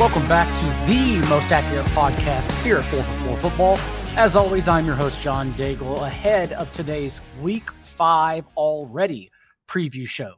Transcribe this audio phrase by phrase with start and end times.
[0.00, 3.78] Welcome back to the most accurate podcast here at 4 for 4 Football.
[4.16, 9.28] As always, I'm your host, John Daigle, ahead of today's week five already
[9.68, 10.36] preview show.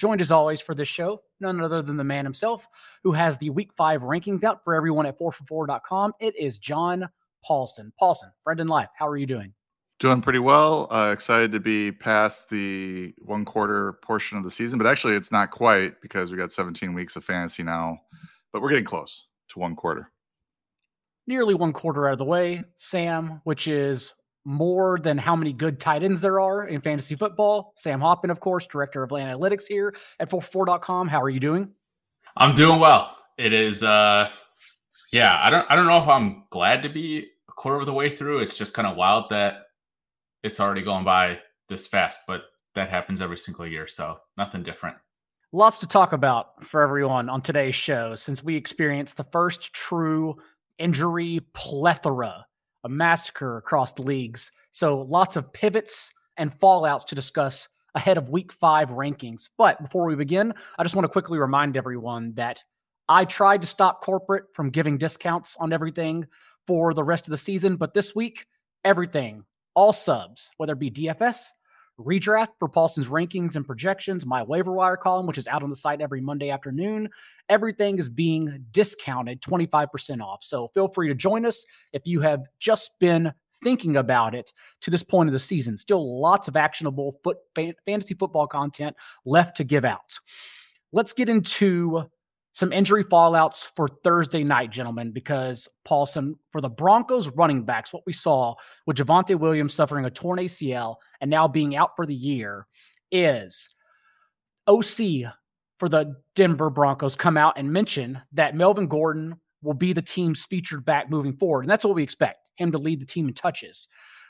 [0.00, 2.66] Joined as always for this show, none other than the man himself,
[3.04, 6.14] who has the week five rankings out for everyone at 4for4.com.
[6.18, 7.08] It is John
[7.48, 7.92] Paulsen.
[8.02, 9.54] Paulsen, friend in life, how are you doing?
[10.00, 10.88] Doing pretty well.
[10.90, 15.30] Uh, excited to be past the one quarter portion of the season, but actually, it's
[15.30, 18.00] not quite because we got 17 weeks of fantasy now
[18.54, 20.10] but we're getting close to one quarter.
[21.26, 25.80] Nearly one quarter out of the way, Sam, which is more than how many good
[25.80, 27.72] tight ends there are in fantasy football.
[27.76, 31.08] Sam Hoppen, of course, director of analytics here at 4for4.com.
[31.08, 31.70] How are you doing?
[32.36, 33.16] I'm doing well.
[33.36, 34.30] It is uh
[35.12, 37.92] yeah, I don't I don't know if I'm glad to be a quarter of the
[37.92, 38.38] way through.
[38.38, 39.62] It's just kind of wild that
[40.44, 44.96] it's already going by this fast, but that happens every single year, so nothing different.
[45.54, 50.34] Lots to talk about for everyone on today's show since we experienced the first true
[50.78, 52.44] injury plethora,
[52.82, 54.50] a massacre across the leagues.
[54.72, 59.48] So lots of pivots and fallouts to discuss ahead of week five rankings.
[59.56, 62.64] But before we begin, I just want to quickly remind everyone that
[63.08, 66.26] I tried to stop corporate from giving discounts on everything
[66.66, 67.76] for the rest of the season.
[67.76, 68.44] But this week,
[68.84, 69.44] everything,
[69.76, 71.50] all subs, whether it be DFS,
[71.98, 75.76] redraft for Paulsen's rankings and projections, my waiver wire column, which is out on the
[75.76, 77.08] site every Monday afternoon.
[77.48, 80.42] Everything is being discounted 25% off.
[80.42, 84.90] So feel free to join us if you have just been thinking about it to
[84.90, 85.76] this point of the season.
[85.76, 90.18] Still lots of actionable foot fantasy football content left to give out.
[90.92, 92.04] Let's get into
[92.54, 98.04] some injury fallouts for Thursday night, gentlemen, because Paulsen, for the Broncos running backs, what
[98.06, 98.54] we saw
[98.86, 102.68] with Javonte Williams suffering a torn ACL and now being out for the year
[103.10, 103.74] is
[104.68, 105.32] OC
[105.80, 110.44] for the Denver Broncos come out and mention that Melvin Gordon will be the team's
[110.44, 111.62] featured back moving forward.
[111.62, 113.88] And that's what we expect him to lead the team in touches.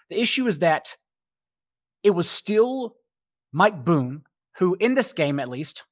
[0.09, 0.97] The issue is that
[2.03, 2.97] it was still
[3.53, 4.23] Mike Boone,
[4.57, 5.85] who in this game at least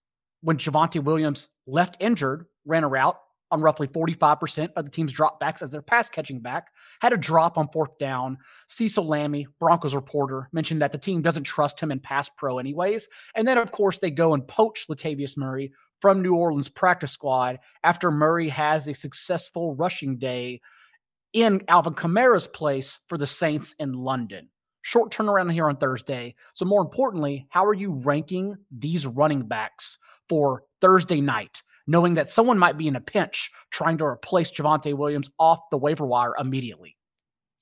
[0.43, 3.19] when Javonte Williams left injured, ran a route
[3.53, 6.69] on roughly 45% of the team's dropbacks as their pass catching back,
[7.01, 8.39] had a drop on fourth down.
[8.67, 13.09] Cecil Lammey, Broncos reporter, mentioned that the team doesn't trust him in pass pro anyways.
[13.37, 17.61] And then, of course, they go and poach Latavius Murray from New Orleans practice squad
[17.85, 20.63] after Murray has a successful rushing day
[21.35, 24.49] in Alvin Kamara's place for the Saints in London.
[24.83, 26.35] Short turnaround here on Thursday.
[26.55, 29.99] So, more importantly, how are you ranking these running backs
[30.29, 34.95] for Thursday night, knowing that someone might be in a pinch trying to replace Javonte
[34.95, 36.97] Williams off the waiver wire immediately?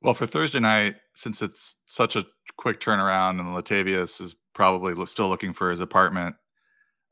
[0.02, 2.24] Well, for Thursday night, since it's such a
[2.56, 6.36] quick turnaround and Latavius is probably still looking for his apartment,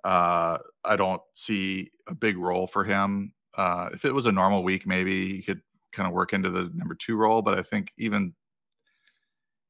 [0.05, 3.35] uh, I don't see a big role for him.
[3.55, 5.61] Uh, if it was a normal week, maybe he could
[5.93, 7.43] kind of work into the number two role.
[7.43, 8.33] But I think even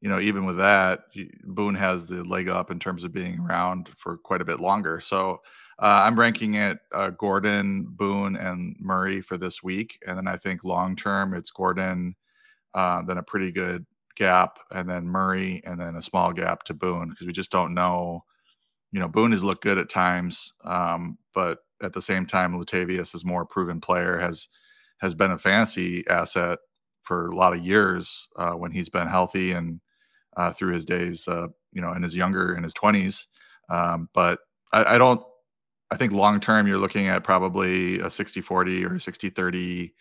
[0.01, 1.01] you know, even with that,
[1.45, 5.01] Boone has the leg up in terms of being around for quite a bit longer.
[5.01, 5.41] So
[5.81, 9.99] uh, I'm ranking it uh, Gordon, Boone, and Murray for this week.
[10.07, 12.15] And then I think long term, it's Gordon,
[12.75, 16.75] uh, then a pretty good gap, and then Murray, and then a small gap to
[16.75, 18.25] Boone because we just don't know.
[18.93, 23.15] You know, Boone has looked good at times, um, but at the same time, Latavius
[23.15, 24.49] is more proven player, has
[24.99, 26.59] has been a fantasy asset
[27.03, 29.81] for a lot of years uh, when he's been healthy and
[30.39, 33.27] uh, through his days, uh, you know, in his younger in his twenties.
[33.69, 34.39] Um, but
[34.73, 35.23] I, I, don't.
[35.91, 39.93] I think long term, you're looking at probably a 60-40 or a 60-30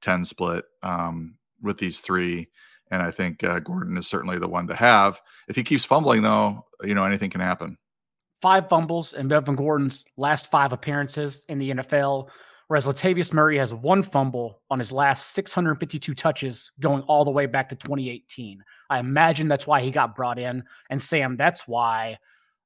[0.00, 2.48] 10 split um, with these three.
[2.90, 5.20] And I think uh, Gordon is certainly the one to have.
[5.48, 7.78] If he keeps fumbling, though, you know, anything can happen.
[8.42, 12.28] Five fumbles in Melvin Gordon's last five appearances in the NFL
[12.72, 17.44] whereas Latavius Murray has one fumble on his last 652 touches going all the way
[17.44, 18.64] back to 2018.
[18.88, 20.64] I imagine that's why he got brought in.
[20.88, 22.16] And Sam, that's why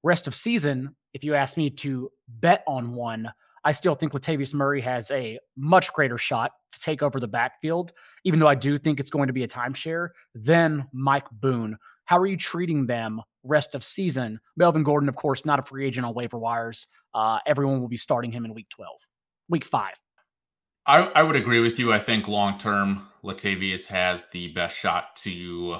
[0.04, 3.32] rest of season, if you ask me to bet on one,
[3.64, 7.92] I still think Latavius Murray has a much greater shot to take over the backfield,
[8.22, 11.78] even though I do think it's going to be a timeshare, than Mike Boone.
[12.04, 14.38] How are you treating them rest of season?
[14.56, 16.86] Melvin Gordon, of course, not a free agent on waiver wires.
[17.12, 19.00] Uh, everyone will be starting him in week 12
[19.48, 19.94] week five.
[20.87, 21.93] I, I would agree with you.
[21.93, 25.78] I think long term, Latavius has the best shot to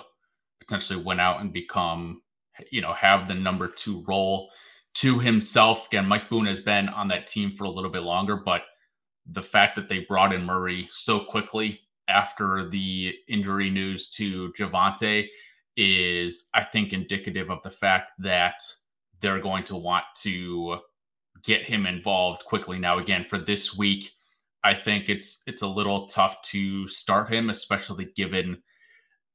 [0.59, 2.23] potentially win out and become,
[2.71, 4.51] you know, have the number two role
[4.95, 5.87] to himself.
[5.87, 8.63] Again, Mike Boone has been on that team for a little bit longer, but
[9.27, 15.27] the fact that they brought in Murray so quickly after the injury news to Javonte
[15.77, 18.61] is, I think, indicative of the fact that
[19.21, 20.79] they're going to want to
[21.47, 22.79] get him involved quickly.
[22.79, 24.11] Now, again, for this week,
[24.65, 28.63] I think it's it's a little tough to start him, especially given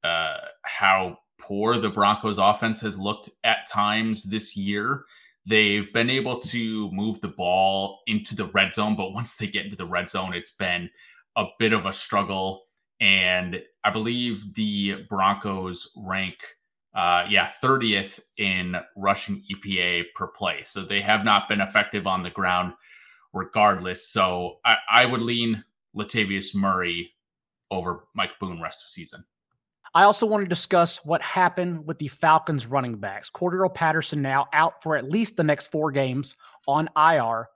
[0.04, 5.04] uh, how poor the Broncos offense has looked at times this year.
[5.46, 9.64] They've been able to move the ball into the red zone, but once they get
[9.64, 10.88] into the red zone, it's been
[11.36, 12.64] a bit of a struggle.
[13.00, 16.36] And I believe the Broncos rank,
[16.94, 20.62] uh, yeah, 30th in rushing EPA per play.
[20.62, 22.74] So they have not been effective on the ground
[23.32, 24.08] regardless.
[24.08, 25.64] So I, I would lean
[25.96, 27.12] Latavius Murray
[27.70, 29.24] over Mike Boone rest of season.
[29.94, 33.28] I also want to discuss what happened with the Falcons running backs.
[33.28, 36.36] Cordarrelle Patterson now out for at least the next four games
[36.66, 37.48] on IR.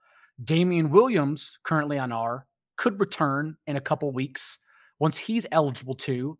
[0.45, 2.47] Damien Williams, currently on IR,
[2.77, 4.59] could return in a couple weeks
[4.99, 6.39] once he's eligible to.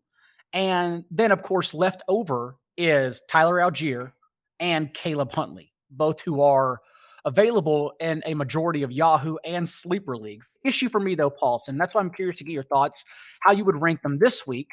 [0.53, 4.11] And then, of course, left over is Tyler Allgeier
[4.59, 6.79] and Caleb Huntley, both who are
[7.25, 10.49] available in a majority of Yahoo and sleeper leagues.
[10.63, 13.03] The issue for me, though, Paulsen, that's why I'm curious to get your thoughts,
[13.41, 14.69] how you would rank them this week,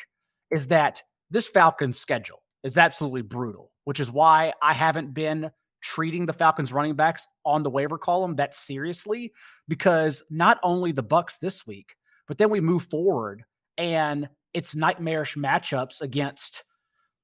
[0.50, 5.50] is that this Falcons schedule is absolutely brutal, which is why I haven't been
[5.82, 9.32] treating the Falcons running backs on the waiver column that seriously
[9.68, 11.94] because not only the Bucks this week,
[12.26, 13.44] but then we move forward
[13.76, 16.64] and it's nightmarish matchups against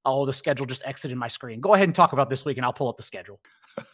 [0.04, 1.60] oh the schedule just exited my screen.
[1.60, 3.40] Go ahead and talk about this week and I'll pull up the schedule.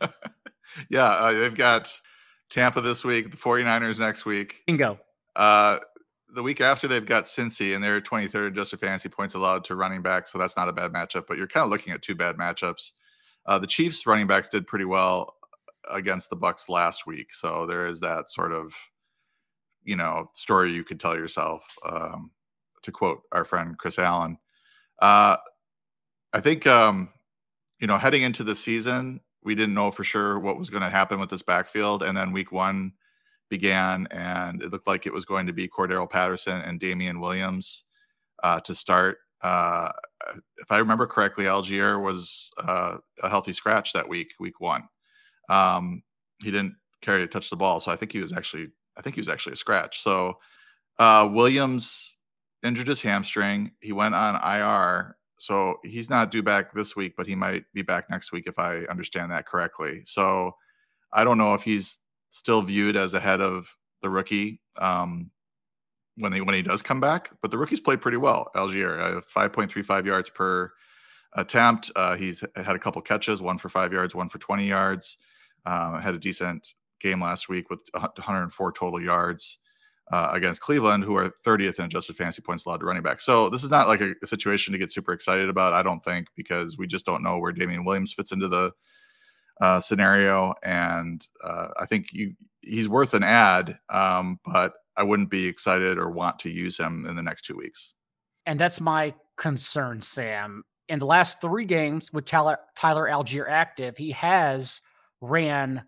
[0.91, 1.93] yeah, uh, they've got
[2.51, 4.63] Tampa this week, the 49ers next week.
[4.67, 4.99] Bingo.
[5.35, 5.79] Uh
[6.35, 10.03] the week after they've got Cincy and they're 23rd adjusted fantasy points allowed to running
[10.03, 11.25] back, so that's not a bad matchup.
[11.27, 12.93] But you're kind of looking at two bad matchups.
[13.47, 15.35] Uh, the Chiefs running backs did pretty well
[15.91, 18.73] against the Bucks last week, so there is that sort of
[19.83, 21.65] you know story you could tell yourself.
[21.85, 22.31] Um,
[22.83, 24.39] to quote our friend Chris Allen,
[25.01, 25.37] uh,
[26.37, 27.09] I think um,
[27.81, 30.91] you know heading into the season, we didn't know for sure what was going to
[30.91, 32.93] happen with this backfield, and then week one
[33.49, 37.85] began, and it looked like it was going to be Cordarrelle Patterson and Damien Williams
[38.43, 39.17] uh, to start.
[39.41, 39.91] Uh,
[40.59, 44.83] if I remember correctly, Allgeier was uh, a healthy scratch that week, week one.
[45.49, 46.03] Um,
[46.43, 48.69] he didn't carry to touch the ball, so I think he was actually,
[48.99, 50.03] I think he was actually a scratch.
[50.03, 50.35] So
[50.99, 52.15] uh, Williams
[52.63, 53.71] injured his hamstring.
[53.81, 57.83] He went on IR, so he's not due back this week, but he might be
[57.83, 60.03] back next week if I understand that correctly.
[60.05, 60.57] So
[61.13, 61.99] I don't know if he's
[62.31, 63.69] still viewed as ahead of
[64.03, 65.31] the rookie um,
[66.17, 67.31] when he when he does come back.
[67.43, 68.51] But the rookie's played pretty well.
[68.55, 70.73] Allgeier, uh, five point three five yards per
[71.35, 71.91] attempt.
[71.97, 75.19] Uh, he's had a couple catches, one for five yards, one for twenty yards.
[75.65, 79.59] Uh, had a decent game last week with 104 total yards.
[80.13, 83.21] Uh, against Cleveland, who are 30th in adjusted fantasy points allowed to running back.
[83.21, 85.99] So this is not like a, a, situation to get super excited about, I don't
[86.05, 88.71] think, because we just don't know where Damien Williams fits into the
[89.61, 95.31] uh, scenario, and uh, I think you he's worth an ad, um, but I wouldn't
[95.31, 97.95] be excited or want to use him in the next two weeks.
[98.45, 100.65] And that's my concern, Sam.
[100.89, 104.83] In the last three games with Tyler, Tyler Allgeier active, he has
[105.21, 105.85] ran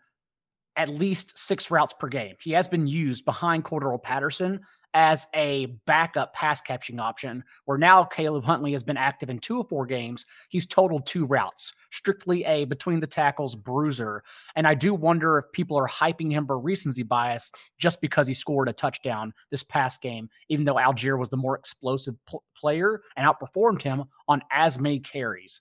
[0.79, 2.37] at least six routes per game.
[2.41, 4.61] He has been used behind Cordarrelle Patterson
[4.95, 9.61] as a backup pass catching option, where now Caleb Huntley has been active in two
[9.61, 10.25] of four games.
[10.49, 14.23] He's totaled two routes, strictly a between the tackles bruiser.
[14.57, 18.35] And I do wonder if people are hyping him for recency bias just because he
[18.35, 23.03] scored a touchdown this past game, even though Allgeier was the more explosive pl- player
[23.17, 25.61] and outperformed him on as many carries.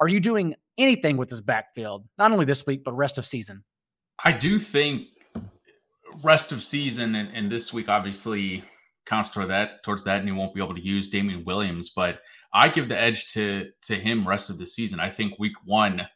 [0.00, 3.64] Are you doing anything with this backfield, not only this week, but rest of season?
[4.24, 5.08] I do think
[6.22, 8.64] rest of season and, and this week obviously
[9.04, 11.90] counts toward that towards that, and he won't be able to use Damien Williams.
[11.90, 12.20] But
[12.52, 15.00] I give the edge to to him rest of the season.
[15.00, 16.06] I think week one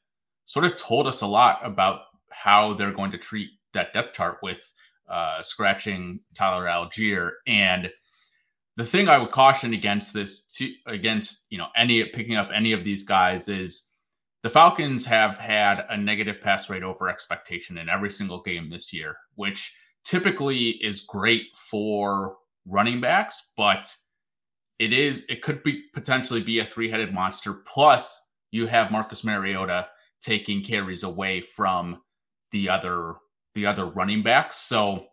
[0.44, 4.38] sort of told us a lot about how they're going to treat that depth chart
[4.42, 4.72] with
[5.08, 7.30] uh, scratching Tyler Allgeier.
[7.46, 7.90] And
[8.76, 12.72] the thing I would caution against this to, against you know any picking up any
[12.72, 13.88] of these guys is
[14.42, 18.92] the Falcons have had a negative pass rate over expectation in every single game this
[18.92, 23.94] year, which typically is great for running backs, but
[24.78, 27.52] it is it could be potentially be a three-headed monster.
[27.52, 29.88] Plus, you have Marcus Mariota
[30.20, 32.00] taking carries away from
[32.50, 33.16] the other
[33.54, 34.56] the other running backs.
[34.56, 35.06] So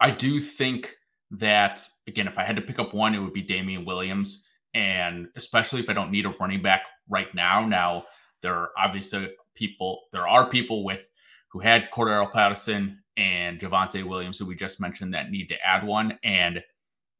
[0.00, 0.94] I do think
[1.30, 4.46] that again, if I had to pick up one, it would be Damien Williams.
[4.74, 7.66] And especially if I don't need a running back right now.
[7.66, 8.04] Now,
[8.42, 11.08] there are obviously people, there are people with
[11.50, 15.84] who had Cordarrelle Patterson and Javonte Williams, who we just mentioned, that need to add
[15.84, 16.18] one.
[16.22, 16.62] And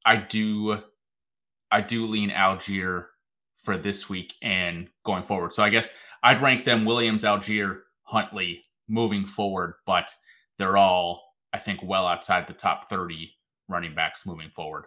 [0.05, 0.83] I do,
[1.73, 3.07] I do lean Allgeier
[3.57, 5.53] for this week and going forward.
[5.53, 5.91] So I guess
[6.23, 10.11] I'd rank them Williams, Allgeier, Huntley moving forward, but
[10.57, 13.31] they're all, I think, well outside the top 30
[13.69, 14.87] running backs moving forward.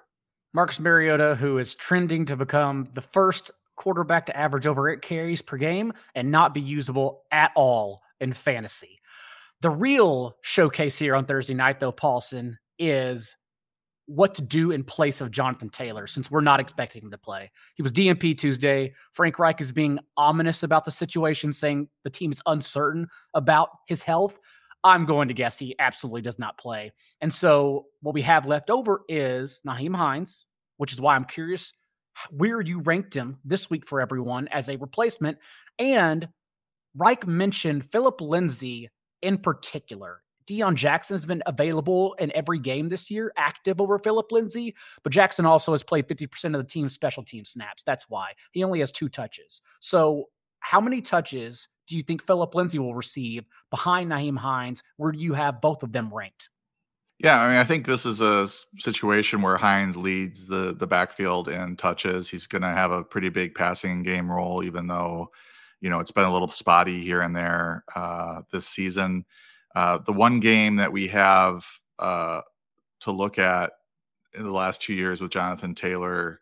[0.53, 5.41] Marcus Mariota, who is trending to become the first quarterback to average over eight carries
[5.41, 9.00] per game and not be usable at all in fantasy.
[9.61, 13.35] The real showcase here on Thursday night, though, Paulsen, is
[14.05, 17.50] what to do in place of Jonathan Taylor since we're not expecting him to play.
[17.75, 18.93] He was DNP Tuesday.
[19.13, 24.03] Frank Reich is being ominous about the situation, saying the team is uncertain about his
[24.03, 24.39] health.
[24.83, 26.91] I'm going to guess he absolutely does not play.
[27.21, 30.45] And so what we have left over is Nyheim Hines,
[30.77, 31.73] which is why I'm curious
[32.30, 35.38] where you ranked him this week for everyone as a replacement.
[35.80, 36.27] And
[36.96, 38.89] Reich mentioned Philip Lindsay
[39.22, 40.22] in particular.
[40.48, 45.13] Deon Jackson has been available in every game this year, active over Philip Lindsay, but
[45.13, 47.84] Jackson also has played 50% of the team's special team snaps.
[47.84, 49.62] That's why he only has two touches.
[49.80, 50.25] So,
[50.60, 54.84] how many touches do you think Philip Lindsay will receive behind Nyheim Hines?
[54.98, 56.50] Where do you have both of them ranked?
[57.23, 58.47] Yeah, I mean, I think this is a
[58.79, 62.27] situation where Hines leads the the backfield in touches.
[62.29, 65.29] He's going to have a pretty big passing game role, even though
[65.81, 69.25] you know it's been a little spotty here and there uh, this season.
[69.75, 71.63] Uh, the one game that we have
[71.99, 72.41] uh,
[73.01, 73.71] to look at
[74.35, 76.41] in the last two years with Jonathan Taylor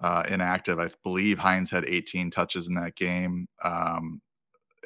[0.00, 4.22] uh, inactive, I believe Hines had 18 touches in that game, um,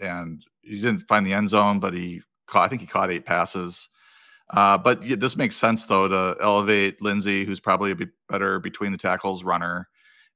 [0.02, 2.66] and he didn't find the end zone, but he caught.
[2.66, 3.88] I think he caught eight passes.
[4.50, 8.58] Uh, but yeah, this makes sense though to elevate Lindsay, who's probably a bit better
[8.58, 9.88] between the tackles runner,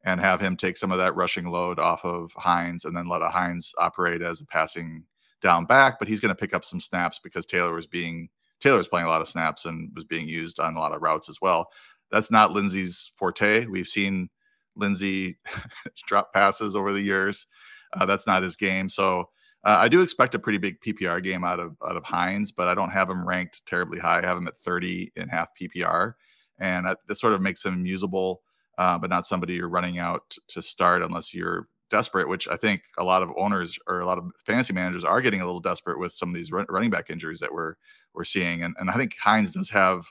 [0.04, 3.22] and have him take some of that rushing load off of Hines, and then let
[3.22, 5.04] a Hines operate as a passing
[5.42, 8.28] down back, but he's going to pick up some snaps because Taylor was being
[8.60, 11.02] Taylor was playing a lot of snaps and was being used on a lot of
[11.02, 11.68] routes as well.
[12.12, 13.66] That's not Lindsay's forte.
[13.66, 14.28] We've seen
[14.76, 15.38] Lindsay
[16.06, 17.46] drop passes over the years.
[17.92, 18.88] Uh, that's not his game.
[18.88, 19.28] So
[19.64, 22.68] uh, I do expect a pretty big PPR game out of out of Hines, but
[22.68, 24.18] I don't have him ranked terribly high.
[24.18, 26.14] I have him at 30 in half PPR,
[26.58, 28.42] and that, that sort of makes him usable,
[28.78, 32.82] uh, but not somebody you're running out to start unless you're desperate, which I think
[32.98, 35.98] a lot of owners or a lot of fantasy managers are getting a little desperate
[35.98, 37.74] with some of these running back injuries that we're
[38.14, 38.62] we're seeing.
[38.64, 40.06] And, and I think Hines does have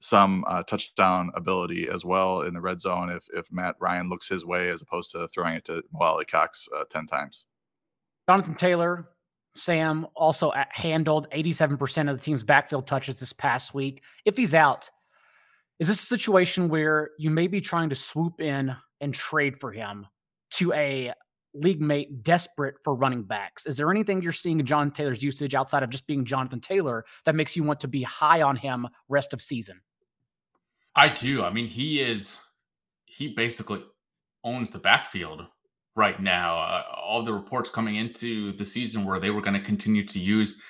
[0.00, 4.28] some uh, touchdown ability as well in the red zone if if Matt Ryan looks
[4.28, 7.44] his way as opposed to throwing it to Alie-Cox uh, ten times.
[8.28, 9.08] Jonathan Taylor,
[9.56, 14.02] Sam also handled 87% of the team's backfield touches this past week.
[14.24, 14.90] If he's out,
[15.78, 19.72] is this a situation where you may be trying to swoop in and trade for
[19.72, 20.06] him
[20.50, 21.12] to a
[21.54, 23.66] league mate desperate for running backs.
[23.66, 27.04] Is there anything you're seeing in John Taylor's usage outside of just being Jonathan Taylor
[27.24, 29.80] that makes you want to be high on him rest of season?
[30.94, 31.42] I do.
[31.42, 32.38] I mean, he is
[33.06, 33.82] he basically
[34.44, 35.46] owns the backfield
[35.98, 36.58] right now.
[36.58, 40.18] Uh, all the reports coming into the season where they were going to continue to
[40.18, 40.60] use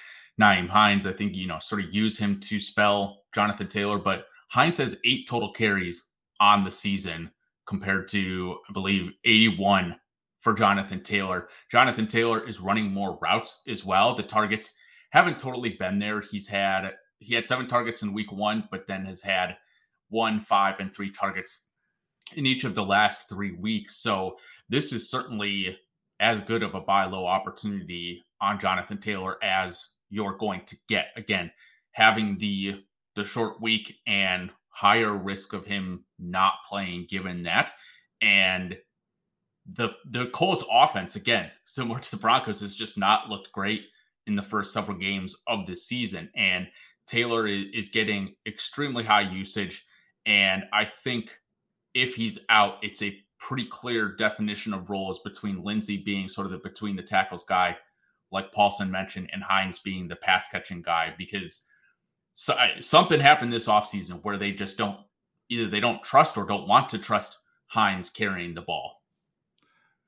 [0.41, 4.25] Nyheim Hines, I think, you know, sort of use him to spell Jonathan Taylor, but
[4.51, 6.09] Hines has eight total carries
[6.41, 7.31] on the season
[7.67, 9.95] compared to, I believe, 81
[10.41, 11.49] for Jonathan Taylor.
[11.71, 14.15] Jonathan Taylor is running more routes as well.
[14.15, 14.75] The targets
[15.11, 16.21] haven't totally been there.
[16.21, 19.57] He's had he had seven targets in week one, but then has had
[20.09, 21.67] one, five, and three targets
[22.37, 23.97] in each of the last three weeks.
[23.97, 24.37] So
[24.69, 25.79] this is certainly
[26.21, 31.07] as good of a buy low opportunity on Jonathan Taylor as you're going to get.
[31.17, 31.51] Again,
[31.93, 32.83] having the
[33.15, 37.73] the short week and higher risk of him not playing given that.
[38.23, 38.77] And
[39.73, 43.83] the the Colts offense, again, similar to the Broncos, has just not looked great
[44.27, 46.31] in the first several games of this season.
[46.37, 46.69] And
[47.07, 49.85] Taylor is getting extremely high usage.
[50.27, 51.39] And I think
[51.95, 56.53] if he's out, it's a pretty clear definition of roles between Lindsay being sort of
[56.53, 57.77] the between the tackles guy,
[58.31, 61.67] like Paulsen mentioned, and Hines being the pass catching guy, because
[62.33, 64.99] so, something happened this offseason where they just don't
[65.49, 69.03] either they don't trust or don't want to trust Hines carrying the ball.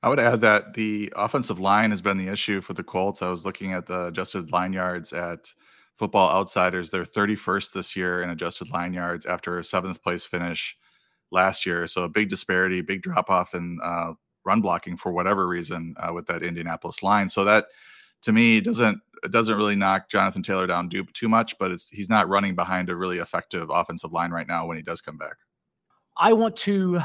[0.03, 3.21] I would add that the offensive line has been the issue for the Colts.
[3.21, 5.53] I was looking at the adjusted line yards at
[5.95, 6.89] Football Outsiders.
[6.89, 10.75] They're 31st this year in adjusted line yards after a seventh place finish
[11.31, 11.87] last year.
[11.87, 14.13] So a big disparity, big drop off in uh,
[14.45, 17.29] run blocking for whatever reason uh, with that Indianapolis line.
[17.29, 17.65] So that
[18.23, 22.27] to me doesn't it doesn't really knock Jonathan Taylor down too much, but he's not
[22.27, 25.35] running behind a really effective offensive line right now when he does come back.
[26.17, 27.01] I want to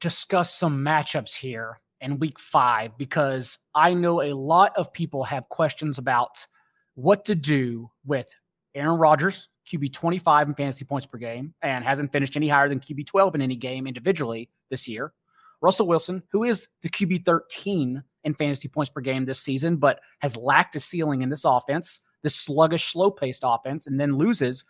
[0.00, 5.48] discuss some matchups here in week five because I know a lot of people have
[5.48, 6.46] questions about
[6.94, 8.28] what to do with
[8.74, 12.80] Aaron Rodgers, QB 25 in fantasy points per game, and hasn't finished any higher than
[12.80, 15.12] QB 12 in any game individually this year.
[15.60, 20.00] Russell Wilson, who is the QB 13 in fantasy points per game this season, but
[20.18, 24.64] has lacked a ceiling in this offense, this sluggish, slow paced offense, and then loses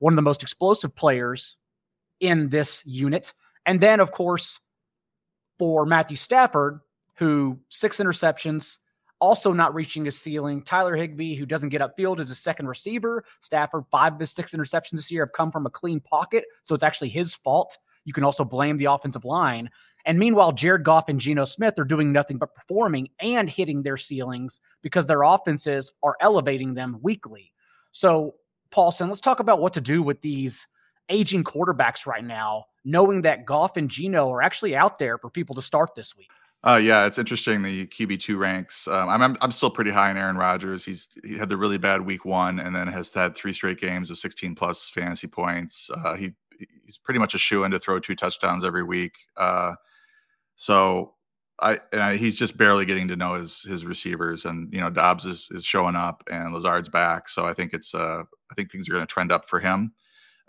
[0.00, 1.56] one of the most explosive players
[2.20, 3.34] in this unit.
[3.66, 4.60] And then, of course,
[5.58, 6.80] for Matthew Stafford,
[7.16, 8.78] who six interceptions,
[9.20, 10.62] also not reaching his ceiling.
[10.62, 13.24] Tyler Higbee, who doesn't get upfield, is a second receiver.
[13.40, 16.44] Stafford, five of his six interceptions this year have come from a clean pocket.
[16.62, 17.76] So it's actually his fault.
[18.04, 19.70] You can also blame the offensive line.
[20.06, 23.96] And meanwhile, Jared Goff and Geno Smith are doing nothing but performing and hitting their
[23.96, 27.52] ceilings because their offenses are elevating them weekly.
[27.90, 28.36] So,
[28.70, 30.66] Paulsen, let's talk about what to do with these
[31.08, 35.54] aging quarterbacks right now, knowing that Goff and Geno are actually out there for people
[35.56, 36.30] to start this week.
[36.66, 38.88] Uh, yeah, it's interesting the QB two ranks.
[38.88, 40.84] Um, I'm, I'm, still pretty high in Aaron Rodgers.
[40.84, 44.10] He's he had the really bad week one, and then has had three straight games
[44.10, 45.88] of 16 plus fantasy points.
[45.94, 46.32] Uh, he
[46.84, 49.12] he's pretty much a shoe in to throw two touchdowns every week.
[49.36, 49.74] Uh,
[50.56, 51.14] so
[51.60, 55.26] I, I, he's just barely getting to know his his receivers, and you know Doubs
[55.26, 57.28] is is showing up, and Lazard's back.
[57.28, 59.92] So I think it's uh I think things are going to trend up for him.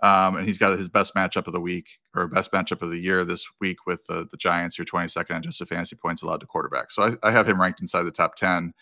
[0.01, 2.97] Um, and he's got his best matchup of the week or best matchup of the
[2.97, 6.89] year this week with the, the Giants, your 22nd adjusted fantasy points allowed to quarterback.
[6.89, 8.73] So I, I, have him ranked inside the top 10.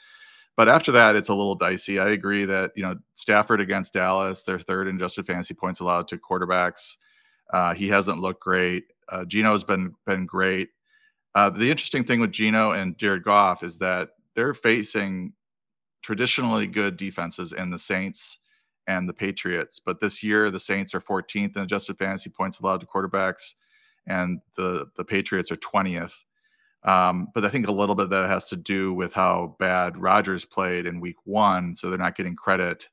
[0.55, 1.99] But after that, it's a little dicey.
[1.99, 6.07] I agree that, you know, Stafford against Dallas, they're third in adjusted fantasy points allowed
[6.09, 6.97] to quarterbacks.
[7.51, 8.85] Uh, he hasn't looked great.
[9.09, 10.69] Uh, Geno's been been great.
[11.33, 15.33] Uh, the interesting thing with Geno and Jared Goff is that they're facing
[16.01, 18.39] traditionally good defenses in the Saints
[18.87, 19.79] and the Patriots.
[19.79, 23.55] But this year, the Saints are 14th in adjusted fantasy points allowed to quarterbacks,
[24.07, 26.13] and the the Patriots are 20th.
[26.83, 30.45] Um, but I think a little bit that has to do with how bad Rodgers
[30.45, 32.87] played in Week One, so they're not getting credit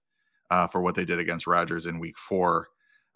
[0.50, 2.68] uh, for what they did against Rodgers in Week Four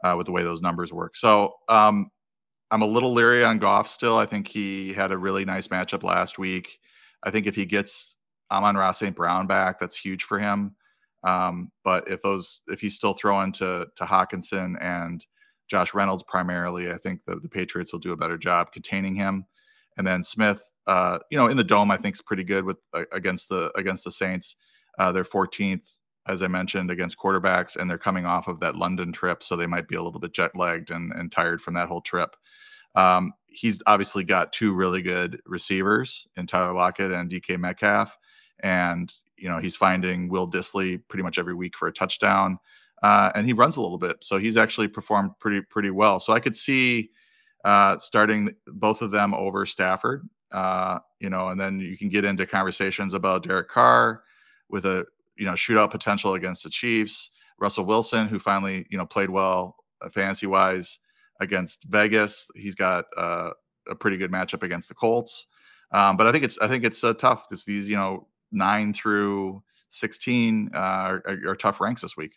[0.04, 1.16] uh, with the way those numbers work.
[1.16, 2.10] So um,
[2.70, 4.16] I'm a little leery on Goff still.
[4.16, 6.78] I think he had a really nice matchup last week.
[7.22, 8.16] I think if he gets
[8.50, 9.16] Amon-Ra St.
[9.16, 10.76] Brown back, that's huge for him.
[11.28, 15.24] Um, but if those if he's still throwing to to Hockenson and
[15.68, 19.44] Josh Reynolds primarily, I think the, the Patriots will do a better job containing him.
[19.98, 22.78] And then Smith, uh, you know, in the dome, I think is pretty good with
[22.94, 24.56] uh, against the against the Saints.
[24.98, 25.82] Uh, they're 14th,
[26.26, 29.66] as I mentioned, against quarterbacks, and they're coming off of that London trip, so they
[29.66, 32.34] might be a little bit jet lagged and, and tired from that whole trip.
[32.94, 38.16] Um, he's obviously got two really good receivers in Tyler Lockett and DK Metcalf,
[38.60, 42.58] and you know, he's finding Will Dissly pretty much every week for a touchdown.
[43.02, 44.16] Uh, and he runs a little bit.
[44.20, 46.18] So he's actually performed pretty, pretty well.
[46.18, 47.10] So I could see
[47.64, 52.24] uh, starting both of them over Stafford, uh, you know, and then you can get
[52.24, 54.22] into conversations about Derek Carr
[54.68, 57.30] with a, you know, shootout potential against the Chiefs.
[57.60, 60.98] Russell Wilson, who finally, you know, played well uh, fantasy wise
[61.40, 62.48] against Vegas.
[62.54, 63.50] He's got uh,
[63.88, 65.46] a pretty good matchup against the Colts.
[65.90, 68.92] Um, but I think it's I think it's uh, tough because these you know nine
[68.92, 72.32] through 16 uh, are, are tough ranks this week.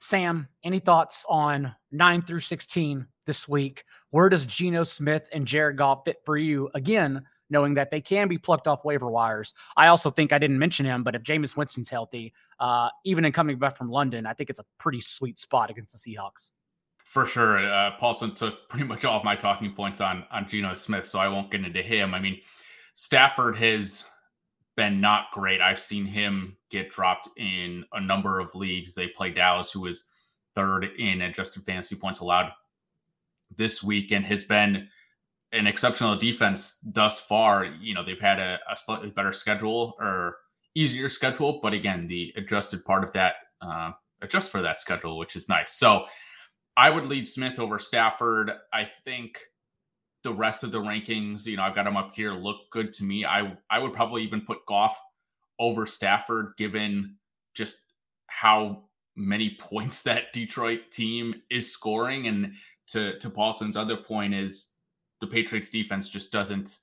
[0.00, 3.84] Sam, any thoughts on nine through 16 this week?
[4.10, 6.68] Where does Geno Smith and Jared Goff fit for you?
[6.74, 9.54] Again, knowing that they can be plucked off waiver wires.
[9.76, 13.32] I also think I didn't mention him, but if Jameis Winston's healthy, uh, even in
[13.32, 16.52] coming back from London, I think it's a pretty sweet spot against the Seahawks.
[17.04, 17.58] For sure.
[17.58, 21.18] Uh, Paulsen took pretty much all of my talking points on on Geno Smith, so
[21.18, 22.14] I won't get into him.
[22.14, 22.40] I mean,
[22.94, 24.10] Stafford has
[24.76, 25.60] been not great.
[25.60, 28.94] I've seen him get dropped in a number of leagues.
[28.94, 30.08] They play Dallas, who is
[30.54, 32.50] third in adjusted fantasy points allowed
[33.56, 34.88] this week, and has been
[35.52, 37.64] an exceptional defense thus far.
[37.64, 40.36] You know, they've had a, a slightly better schedule or
[40.74, 45.36] easier schedule, but again, the adjusted part of that uh, adjust for that schedule, which
[45.36, 45.72] is nice.
[45.72, 46.04] So
[46.76, 48.50] I would lead Smith over Stafford.
[48.72, 49.38] I think
[50.26, 53.04] the rest of the rankings, you know, I've got them up here, look good to
[53.04, 53.24] me.
[53.24, 55.00] I I would probably even put Goff
[55.60, 57.14] over Stafford, given
[57.54, 57.76] just
[58.26, 58.82] how
[59.14, 62.26] many points that Detroit team is scoring.
[62.26, 62.54] And
[62.88, 64.74] to to Paulsen's other point is
[65.20, 66.80] the Patriots defense just doesn't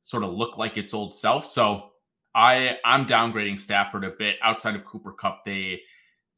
[0.00, 1.44] sort of look like its old self.
[1.44, 1.90] So
[2.34, 4.36] I I'm downgrading Stafford a bit.
[4.42, 5.82] Outside of Cooper Kupp, they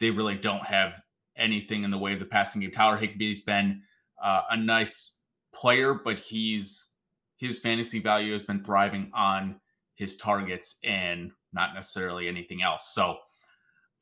[0.01, 1.01] they really don't have
[1.37, 2.73] anything in the way of the passing game.
[2.73, 3.83] Tyler Higbee's been
[4.21, 5.20] uh, a nice
[5.55, 6.93] player, but he's
[7.39, 9.59] his fantasy value has been thriving on
[9.95, 12.93] his targets and not necessarily anything else.
[12.95, 13.19] So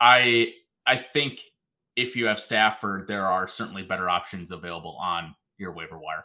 [0.01, 0.53] I
[0.87, 1.41] I think
[1.97, 6.25] if you have Stafford, there are certainly better options available on your waiver wire.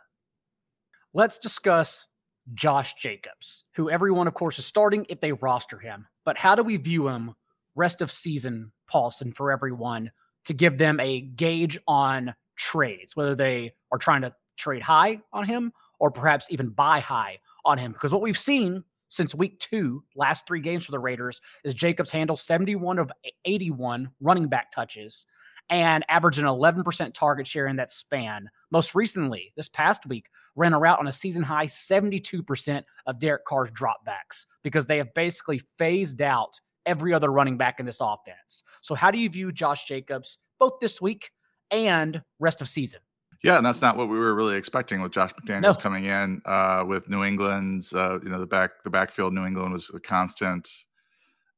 [1.14, 2.08] Let's discuss
[2.54, 6.08] Josh Jacobs, who everyone, of course, is starting if they roster him.
[6.26, 7.34] But how do we view him
[7.76, 10.12] rest of season, Paulsen, for everyone
[10.46, 15.46] to give them a gauge on trades, whether they are trying to trade high on
[15.46, 17.92] him or perhaps even buy high on him.
[17.94, 22.10] Because what we've seen since week two, last three games for the Raiders, is Jacobs
[22.10, 23.12] handles 71 of
[23.46, 25.26] 81 running back touches.
[25.70, 28.50] and averaged an 11% target share in that span.
[28.70, 33.46] Most recently, this past week, ran a route on a season high 72% of Derek
[33.46, 38.64] Carr's dropbacks because they have basically phased out every other running back in this offense.
[38.82, 41.32] So, how do you view Josh Jacobs both this week
[41.72, 43.00] and rest of season?
[43.44, 45.74] Yeah, and that's not what we were really expecting with Josh McDaniels no.
[45.74, 47.94] coming in uh, with New England's.
[47.94, 50.70] Uh, you know, the back the backfield New England was a constant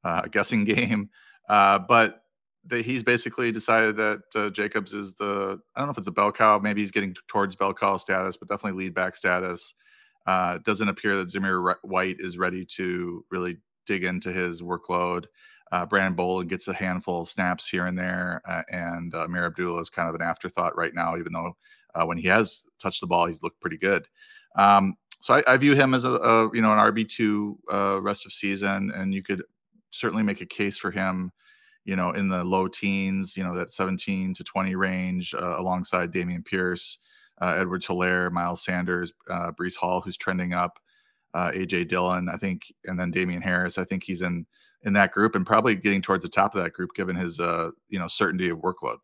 [0.04, 1.12] uh, guessing game,
[1.48, 2.24] uh, but
[2.66, 6.12] the, he's basically decided that uh, Jacobs is the I don't know if it's a
[6.12, 6.58] bell cow.
[6.58, 9.76] Maybe he's getting towards bell cow status, but definitely lead back status.
[10.26, 15.26] Uh, doesn't appear that Zamir White is ready to really dig into his workload.
[15.72, 19.48] Uh, Brandon Bolden gets a handful of snaps here and there, uh, and uh, Ameer
[19.48, 21.56] Abdullah is kind of an afterthought right now, even though
[21.96, 24.08] uh, when he has touched the ball, he's looked pretty good.
[24.56, 28.00] Um, so I, I, view him as a, a you know an RB two uh,
[28.02, 29.44] rest of season, and you could
[29.92, 31.32] certainly make a case for him,
[31.84, 36.12] you know, in the low teens, you know, that 17 to 20 range, uh, alongside
[36.12, 37.00] Dameon Pierce,
[37.42, 40.80] uh, Edward Helaire, Miles Sanders, uh, Breece Hall, who's trending up,
[41.36, 43.78] AJ Dillon, I think, and then Damien Harris.
[43.78, 44.46] I think he's in
[44.86, 47.72] in that group and probably getting towards the top of that group given his uh,
[47.90, 48.98] you know certainty of workload.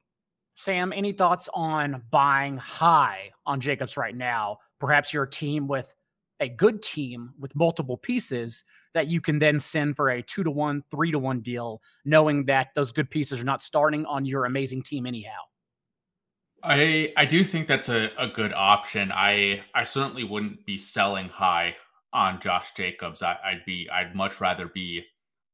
[0.53, 4.57] Sam, any thoughts on buying high on Jacobs right now?
[4.79, 5.93] Perhaps you're team with
[6.39, 8.63] a good team with multiple pieces
[8.93, 12.45] that you can then send for a two to one, three to one deal, knowing
[12.45, 15.37] that those good pieces are not starting on your amazing team anyhow.
[16.63, 19.11] I I do think that's a, a good option.
[19.11, 21.75] I I certainly wouldn't be selling high
[22.13, 23.23] on Josh Jacobs.
[23.23, 25.05] I, I'd be I'd much rather be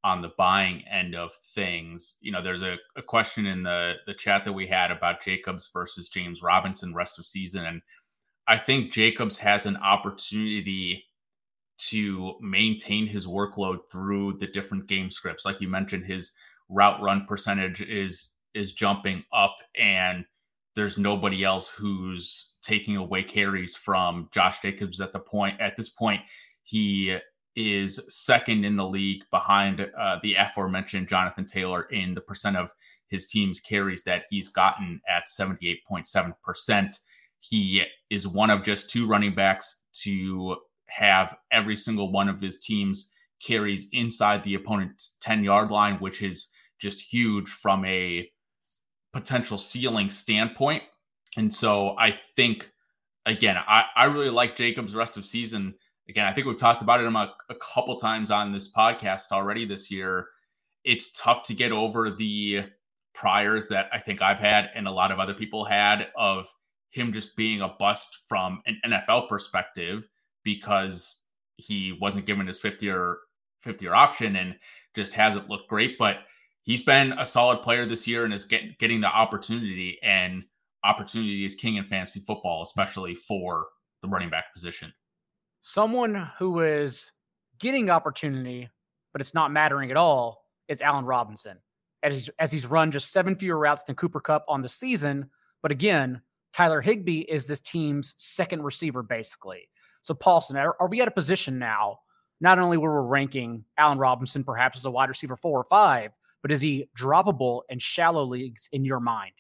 [0.08, 2.18] on the buying end of things.
[2.22, 5.70] You know, there's a, a question in the the chat that we had about Jacobs
[5.74, 7.82] versus James Robinson rest of season, and
[8.48, 11.04] I think Jacobs has an opportunity
[11.90, 15.46] to maintain his workload through the different game scripts.
[15.46, 16.32] Like you mentioned, his
[16.70, 20.24] route run percentage is is jumping up, and
[20.74, 25.90] there's nobody else who's taking away carries from Josh Jacobs at the point at this
[25.90, 26.22] point.
[26.64, 27.18] He
[27.58, 32.72] is second in the league behind uh, the aforementioned Jonathan Taylor in the percent of
[33.08, 37.00] his team's carries that he's gotten at 78.7%.
[37.40, 42.60] He is one of just two running backs to have every single one of his
[42.60, 43.12] team's
[43.44, 48.30] carries inside the opponent's 10 yard line, which is just huge from a
[49.14, 50.84] potential ceiling standpoint.
[51.38, 52.70] And so I think,
[53.26, 55.74] again, I, I really like Jacobs' rest of season
[56.10, 59.66] again, I think we've talked about it a, a couple times on this podcast already
[59.66, 60.28] this year.
[60.84, 62.66] It's tough to get over the
[63.14, 66.48] priors that I think I've had and a lot of other people had of
[66.92, 70.08] him just being a bust from an NFL perspective
[70.44, 71.26] because
[71.58, 73.18] he wasn't given his 50 year
[73.62, 74.56] 50 year option and
[74.96, 75.98] just hasn't looked great.
[75.98, 76.18] But
[76.62, 79.98] he's been a solid player this year and is get, getting the opportunity.
[80.04, 80.44] And
[80.84, 83.68] opportunity is king in fantasy football, especially for
[84.02, 84.94] the running back position
[85.68, 87.12] someone who is
[87.60, 88.70] getting opportunity,
[89.12, 91.58] but it's not mattering at all, is Allen Robinson.
[92.04, 95.30] As he's, as he's run just seven fewer routes than Cooper Kupp on the season.
[95.62, 96.22] But again,
[96.54, 99.68] Tyler Higbee is this team's second receiver, basically.
[100.04, 102.00] So, Paulsen, are, are we at a position now,
[102.40, 106.12] not only where we're ranking Allen Robinson perhaps as a wide receiver four or five,
[106.42, 109.34] but is he droppable in shallow leagues in your mind?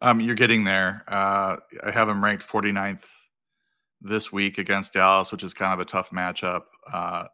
[0.00, 1.02] Um, you're getting there.
[1.08, 3.02] Uh, I have him ranked 49th
[4.02, 6.62] this week against Dallas, which is kind of a tough matchup.
[6.92, 7.26] Uh,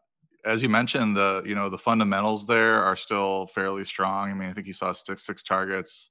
[0.44, 4.30] as you mentioned, the you know the fundamentals there are still fairly strong.
[4.30, 6.10] I mean, I think he saw six six targets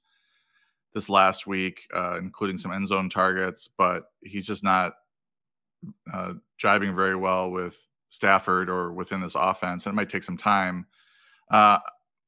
[0.94, 4.94] this last week, uh, including some end zone targets, but he's just not
[6.12, 10.36] uh, driving very well with Stafford or within this offense, and it might take some
[10.36, 10.86] time.
[11.50, 11.78] Uh,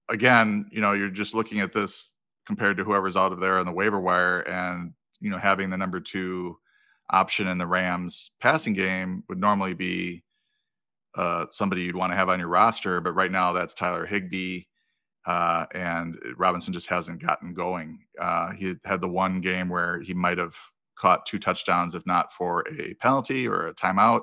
[0.08, 2.10] again, you know, you're just looking at this
[2.46, 5.76] compared to whoever's out of there on the waiver wire, and you know, having the
[5.76, 6.56] number two
[7.10, 10.22] option in the Rams passing game would normally be
[11.16, 14.62] uh, somebody you'd want to have on your roster, but right now that's Tyler Higbee.
[15.26, 17.98] Uh, and Robinson just hasn't gotten going.
[18.18, 20.54] Uh, he had the one game where he might have
[20.98, 24.22] caught two touchdowns, if not for a penalty or a timeout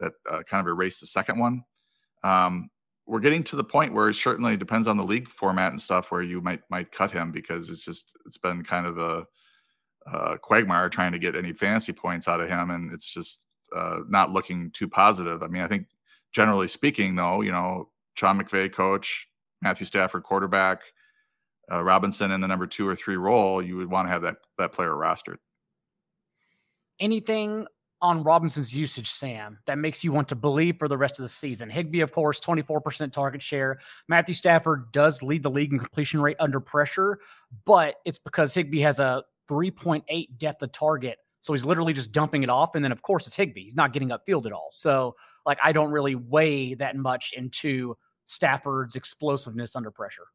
[0.00, 1.62] that uh, kind of erased the second one.
[2.24, 2.68] Um,
[3.06, 6.10] we're getting to the point where it certainly depends on the league format and stuff
[6.10, 9.24] where you might might cut him because it's just it's been kind of a
[10.12, 13.40] uh, quagmire trying to get any fantasy points out of him, and it's just
[13.74, 15.42] uh, not looking too positive.
[15.42, 15.86] I mean, I think
[16.32, 19.28] generally speaking, though, you know, Sean McVay coach,
[19.62, 20.80] Matthew Stafford quarterback,
[21.70, 24.36] uh, Robinson in the number two or three role, you would want to have that
[24.56, 25.36] that player rostered.
[27.00, 27.66] Anything
[28.00, 31.28] on Robinson's usage, Sam, that makes you want to believe for the rest of the
[31.28, 31.68] season?
[31.68, 33.78] Higbee, of course, 24% target share.
[34.08, 37.18] Matthew Stafford does lead the league in completion rate under pressure,
[37.64, 41.18] but it's because Higbee has a 3.8 depth of target.
[41.40, 42.74] So he's literally just dumping it off.
[42.74, 43.62] And then, of course, it's Higbee.
[43.62, 44.68] He's not getting upfield at all.
[44.72, 45.14] So,
[45.46, 50.26] like, I don't really weigh that much into Stafford's explosiveness under pressure.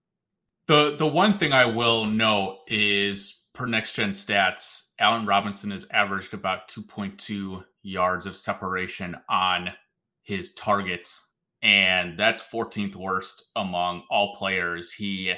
[0.68, 5.86] The the one thing I will note is per next gen stats, Allen Robinson has
[5.92, 9.70] averaged about 2.2 yards of separation on
[10.24, 14.92] his targets, and that's 14th worst among all players.
[14.94, 15.34] He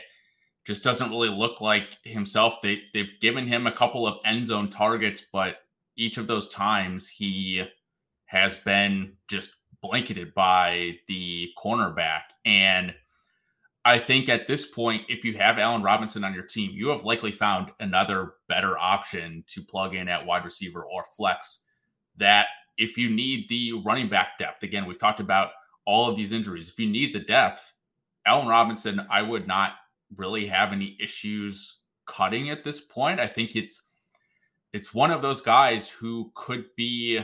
[0.65, 2.61] just doesn't really look like himself.
[2.61, 5.57] They they've given him a couple of end zone targets, but
[5.95, 7.63] each of those times he
[8.25, 12.21] has been just blanketed by the cornerback.
[12.45, 12.93] And
[13.85, 17.05] I think at this point, if you have Allen Robinson on your team, you have
[17.05, 21.65] likely found another better option to plug in at wide receiver or flex.
[22.17, 22.47] That
[22.77, 25.51] if you need the running back depth, again, we've talked about
[25.85, 26.67] all of these injuries.
[26.67, 27.73] If you need the depth,
[28.25, 29.73] Allen Robinson, I would not
[30.15, 33.19] really have any issues cutting at this point.
[33.19, 33.89] I think it's
[34.73, 37.19] it's one of those guys who could be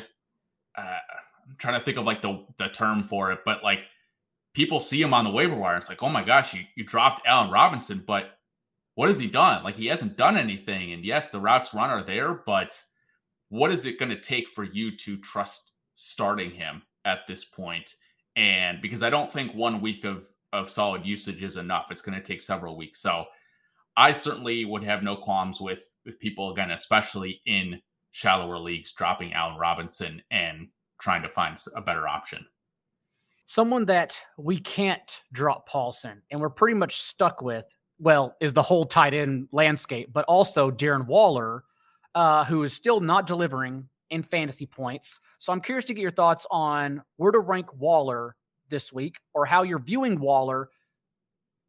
[0.76, 3.88] uh, I'm trying to think of like the the term for it, but like
[4.54, 5.78] people see him on the waiver wire.
[5.78, 8.38] It's like, oh my gosh, you, you dropped Allen Robinson, but
[8.96, 9.63] what has he done?
[9.63, 10.94] Like he hasn't done anything.
[10.94, 12.82] And yes, the routes run are there, but
[13.50, 17.96] what is it going to take for you to trust starting him at this point?
[18.36, 21.91] And because I don't think one week of of solid usage is enough.
[21.91, 23.01] It's going to take several weeks.
[23.01, 23.25] So
[23.97, 27.79] I certainly would have no qualms with with people again, especially in
[28.11, 30.67] shallower leagues, dropping Allen Robinson and
[30.99, 32.45] trying to find a better option.
[33.45, 38.61] Someone that we can't drop Paulsen and we're pretty much stuck with, well, is the
[38.61, 41.63] whole tight end landscape, but also Darren Waller,
[42.15, 45.19] uh, who is still not delivering in fantasy points.
[45.39, 48.35] So I'm curious to get your thoughts on where to rank Waller
[48.71, 50.69] this week or how you're viewing Waller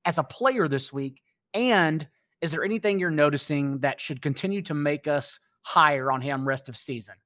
[0.07, 1.21] as a player this week.
[1.53, 2.09] And
[2.41, 6.71] is there anything you're noticing that should continue to make us higher on him rest
[6.71, 7.17] of season?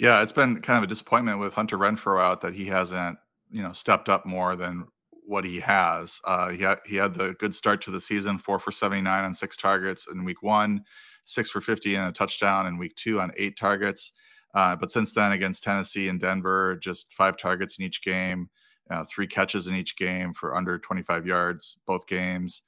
[0.00, 3.18] Yeah, it's been kind of a disappointment with Hunter Renfrow out that he hasn't,
[3.50, 4.86] you know, stepped up more than
[5.26, 6.20] what he has.
[6.24, 9.24] Uh, he had he had the good start to the season, four for seventy nine
[9.24, 10.82] on six targets in week one,
[11.24, 14.12] six for fifty and a touchdown in week two on eight targets.
[14.54, 18.50] Uh, but since then, against Tennessee and Denver, just five targets in each game,
[18.90, 22.62] uh, three catches in each game for under 25 yards, both games.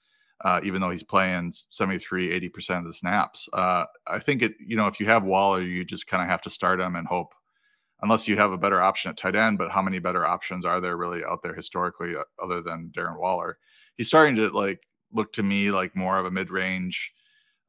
[0.44, 3.48] Uh, even though he's playing 73, 80% of the snaps.
[3.52, 6.42] Uh, I think it, you know, if you have Waller, you just kind of have
[6.42, 7.32] to start him and hope,
[8.00, 9.56] unless you have a better option at tight end.
[9.56, 13.20] But how many better options are there really out there historically uh, other than Darren
[13.20, 13.58] Waller?
[13.96, 14.80] He's starting to like
[15.12, 17.12] look to me like more of a mid range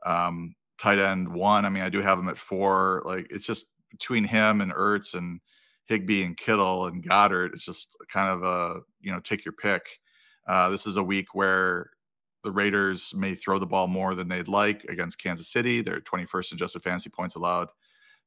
[0.03, 1.65] um, tight end one.
[1.65, 3.03] I mean, I do have him at four.
[3.05, 5.39] Like it's just between him and Ertz and
[5.85, 7.53] Higbee and Kittle and Goedert.
[7.53, 9.83] It's just kind of a you know take your pick.
[10.47, 11.91] Uh, this is a week where
[12.43, 15.81] the Raiders may throw the ball more than they'd like against Kansas City.
[15.81, 17.69] They're 21st in adjusted fantasy points allowed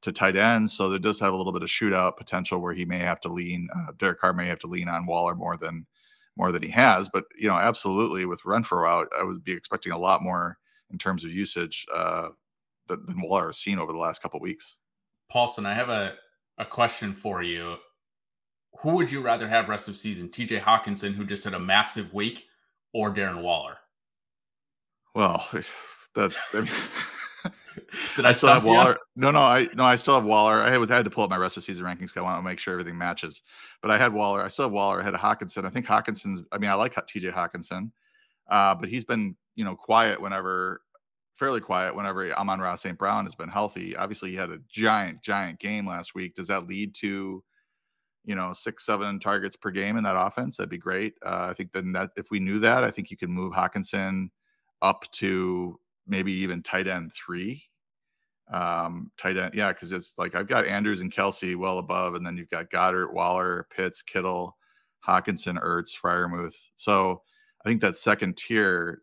[0.03, 2.85] to tight ends, so there does have a little bit of shootout potential where he
[2.85, 3.69] may have to lean.
[3.75, 5.87] Uh, Derek Carr may have to lean on Waller more than
[6.37, 7.09] more than he has.
[7.09, 10.59] But you know, absolutely with Renfrow out, I would be expecting a lot more
[10.91, 12.29] in terms of usage uh,
[12.89, 14.77] than, than Waller has seen over the last couple weeks.
[15.33, 16.15] Paulsen, I have a
[16.59, 17.77] a question for you.
[18.81, 20.29] Who would you rather have rest of season?
[20.29, 22.45] TJ Hockenson, who just had a massive week,
[22.93, 23.79] or Darren Waller?
[25.15, 25.49] Well,
[26.15, 26.37] that's.
[26.53, 26.71] I mean,
[28.17, 28.93] Did I still have Waller?
[28.93, 28.97] You?
[29.17, 30.63] No, no, I no, I still have Waller.
[30.63, 32.17] I had, had to pull up my rest of season rankings.
[32.17, 33.43] I want to make sure everything matches.
[33.83, 34.43] But I had Waller.
[34.43, 35.01] I still have Waller.
[35.01, 35.65] I had Hockenson.
[35.65, 36.43] I think Hockenson's.
[36.53, 37.31] I mean, I like T.J.
[37.31, 37.91] Hockenson,
[38.49, 40.83] uh, but he's been you know quiet whenever
[41.37, 42.99] fairly quiet whenever Amon-Ra St.
[42.99, 43.95] Brown has been healthy.
[43.95, 46.35] Obviously, he had a giant, giant game last week.
[46.35, 47.45] Does that lead to,
[48.25, 50.57] you know, six, seven targets per game in that offense?
[50.57, 51.15] That'd be great.
[51.25, 54.29] Uh, I think then that if we knew that, I think you could move Hockenson
[54.83, 57.63] up to maybe even tight end three.
[58.51, 62.25] Um, tight end, yeah, because it's like I've got Andrews and Kelsey well above, and
[62.25, 64.57] then you've got Goedert, Waller, Pitts, Kittle,
[65.07, 66.57] Hockenson, Ertz, Freiermuth.
[66.77, 67.23] So
[67.67, 69.03] I think that second tier,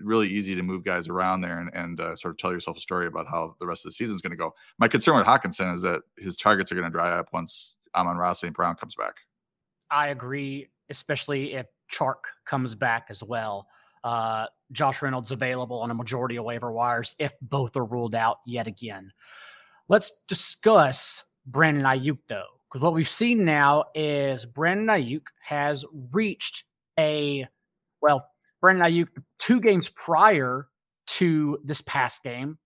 [0.00, 2.80] really easy to move guys around there and, and uh, sort of tell yourself a
[2.80, 4.54] story about how the rest of the season is going to go.
[4.78, 8.32] My concern with Hockenson is that his targets are going to dry up once Amon-Ra
[8.34, 8.54] St.
[8.54, 9.14] Brown comes back.
[9.90, 13.66] I agree, especially if Chark comes back as well.
[14.04, 18.36] Uh, Josh Reynolds available on a majority of waiver wires if both are ruled out
[18.46, 19.10] yet again.
[19.88, 26.62] Let's discuss Brandon Aiyuk though, because what we've seen now is Brandon Aiyuk has reached
[26.96, 27.48] a
[28.04, 28.28] well,
[28.60, 30.68] Brandon Aiyuk, two games prior
[31.06, 32.58] to this past game,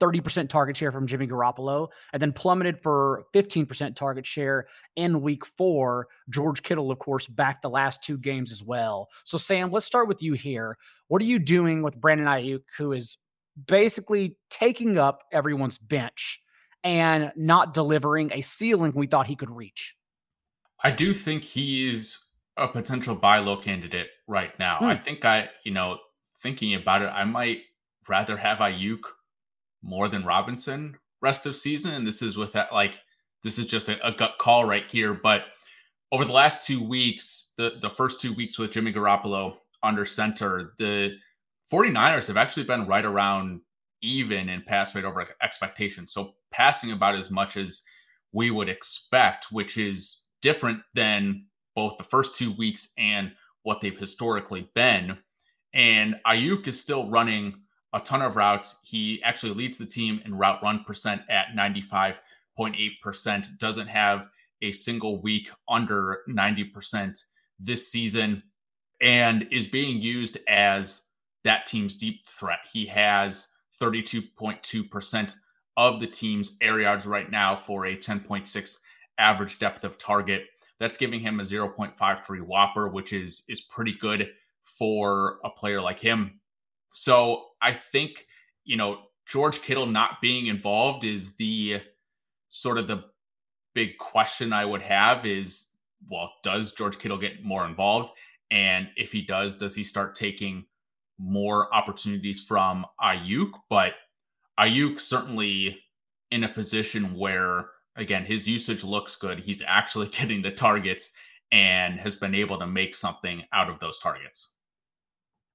[0.00, 5.44] 30% target share from Jimmy Garoppolo, and then plummeted for 15% target share in week
[5.44, 6.08] four.
[6.30, 9.08] George Kittle, of course, back the last two games as well.
[9.24, 10.78] So, Sam, let's start with you here.
[11.08, 13.18] What are you doing with Brandon Aiyuk, who is
[13.66, 16.40] basically taking up everyone's bench
[16.82, 19.96] and not delivering a ceiling we thought he could reach?
[20.82, 22.27] I do think he's
[22.58, 24.78] a potential buy low candidate right now.
[24.80, 25.02] I hmm.
[25.02, 25.98] think I, you know,
[26.42, 27.62] thinking about it, I might
[28.08, 29.02] rather have Aiyuk
[29.82, 31.92] more than Robinson rest of season.
[31.92, 33.00] And this is with that, like,
[33.42, 35.14] this is just a, a gut call right here.
[35.14, 35.44] But
[36.12, 40.72] over the last two weeks, the, the first two weeks with Jimmy Garoppolo under center,
[40.78, 41.16] the
[41.72, 43.60] 49ers have actually been right around
[44.00, 46.06] even in pass rate over expectation.
[46.06, 47.82] So passing about as much as
[48.32, 51.44] we would expect, which is different than
[51.78, 53.30] both the first two weeks and
[53.62, 55.16] what they've historically been.
[55.74, 57.54] And Aiyuk is still running
[57.92, 58.80] a ton of routes.
[58.82, 64.28] He actually leads the team in route run percent at 95.8%, doesn't have
[64.60, 67.22] a single week under 90%
[67.60, 68.42] this season,
[69.00, 71.02] and is being used as
[71.44, 72.58] that team's deep threat.
[72.72, 75.34] He has 32.2%
[75.76, 78.78] of the team's air yards right now for a 10.6
[79.18, 80.42] average depth of target.
[80.80, 84.30] That's giving him a 0.53 whopper, which is is pretty good
[84.62, 86.40] for a player like him.
[86.90, 88.26] So I think,
[88.64, 91.80] you know, George Kittle not being involved is the
[92.48, 93.04] sort of the
[93.74, 95.74] big question I would have is
[96.08, 98.12] well, does George Kittle get more involved?
[98.50, 100.64] And if he does, does he start taking
[101.18, 103.50] more opportunities from Aiyuk?
[103.68, 103.94] But
[104.58, 105.78] Aiyuk certainly
[106.30, 109.38] in a position where again, his usage looks good.
[109.38, 111.12] He's actually getting the targets
[111.52, 114.54] and has been able to make something out of those targets.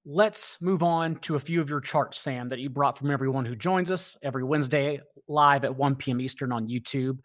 [0.06, 3.46] Let's move on to a few of your charts, Sam, that you brought from everyone
[3.46, 6.20] who joins us every Wednesday live at 1 p.m.
[6.20, 7.20] Eastern on YouTube.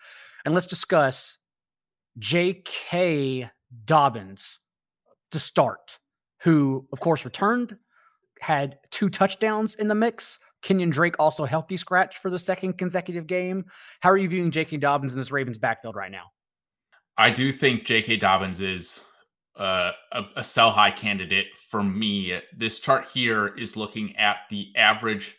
[0.45, 1.39] And let's discuss
[2.19, 3.51] J.K.
[3.85, 4.61] Dobbins
[5.33, 5.99] to start,
[6.43, 7.77] who, of course, returned,
[8.41, 13.27] had two touchdowns in the mix, Kenyon Drake also healthy scratch for the second consecutive
[13.27, 13.65] game.
[14.01, 14.79] How are you viewing J.K.
[14.79, 16.25] Dobbins in this Ravens backfield right now?
[17.17, 18.17] I do think J.K.
[18.17, 19.05] Dobbins is
[19.57, 22.41] uh, a, a sell high candidate for me.
[22.57, 25.37] This chart here is looking at the average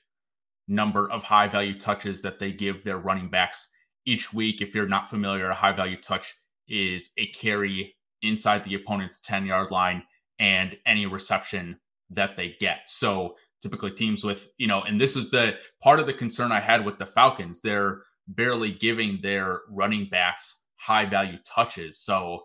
[0.67, 3.69] number of high value touches that they give their running backs
[4.05, 4.61] each week.
[4.61, 6.33] If you're not familiar, a high value touch
[6.67, 10.03] is a carry inside the opponent's 10 yard line
[10.37, 11.79] and any reception
[12.09, 12.81] that they get.
[12.87, 16.59] So typically teams with, you know, and this was the part of the concern I
[16.59, 17.61] had with the Falcons.
[17.61, 21.99] They're barely giving their running backs high value touches.
[21.99, 22.43] So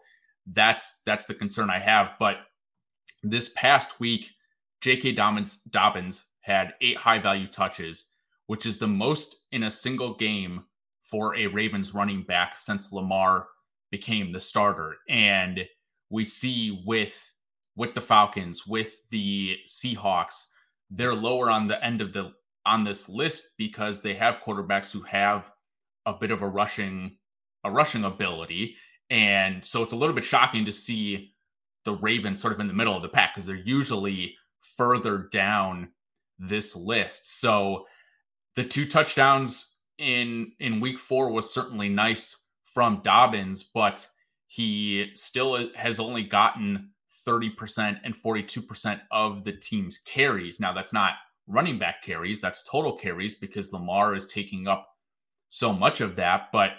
[0.53, 2.15] that's that's the concern I have.
[2.19, 2.39] But
[3.23, 4.31] this past week,
[4.81, 5.13] J.K.
[5.13, 8.11] Dobbins, Dobbins had eight high value touches,
[8.47, 10.65] which is the most in a single game
[11.03, 13.49] for a Ravens running back since Lamar
[13.91, 14.97] became the starter.
[15.09, 15.65] And
[16.11, 17.33] we see with
[17.77, 20.47] with the Falcons, with the Seahawks,
[20.95, 22.33] they're lower on the end of the
[22.67, 25.51] on this list because they have quarterbacks who have
[26.07, 27.17] a bit of a rushing
[27.65, 28.77] a rushing ability
[29.11, 31.35] and so it's a little bit shocking to see
[31.85, 35.91] the Ravens sort of in the middle of the pack because they're usually further down
[36.39, 37.39] this list.
[37.41, 37.87] So
[38.57, 44.07] the two touchdowns in in week 4 was certainly nice from Dobbins, but
[44.49, 46.91] he still has only gotten
[47.27, 50.61] 30% and 42% of the team's carries.
[50.61, 51.15] Now, that's not
[51.47, 54.89] running back carries, that's total carries because Lamar is taking up
[55.49, 56.49] so much of that.
[56.53, 56.73] But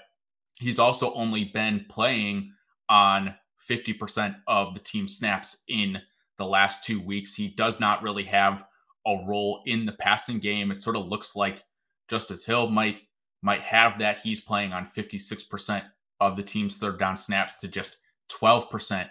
[0.60, 2.52] he's also only been playing
[2.90, 3.36] on
[3.70, 6.00] 50% of the team snaps in
[6.38, 7.34] the last two weeks.
[7.34, 8.66] He does not really have
[9.08, 10.72] a role in the passing game.
[10.72, 11.64] It sort of looks like
[12.08, 12.98] Justice Hill might
[13.42, 14.18] might have that.
[14.18, 15.84] He's playing on 56%
[16.20, 17.98] of the team's third down snaps to just
[18.32, 19.08] 12%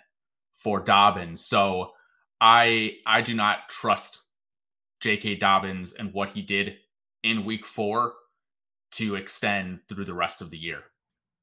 [0.64, 1.46] for Dobbins.
[1.46, 1.90] So
[2.40, 4.22] I I do not trust
[5.00, 5.36] J.K.
[5.36, 6.76] Dobbins and what he did
[7.22, 8.14] in week four
[8.92, 10.80] to extend through the rest of the year.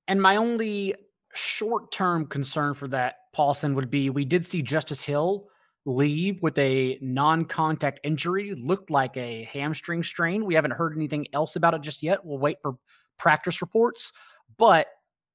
[0.07, 0.95] And my only
[1.33, 5.47] short term concern for that, Paulsen, would be we did see Justice Hill
[5.85, 10.45] leave with a non contact injury, looked like a hamstring strain.
[10.45, 12.25] We haven't heard anything else about it just yet.
[12.25, 12.73] We'll wait for
[13.17, 14.11] practice reports.
[14.57, 14.87] But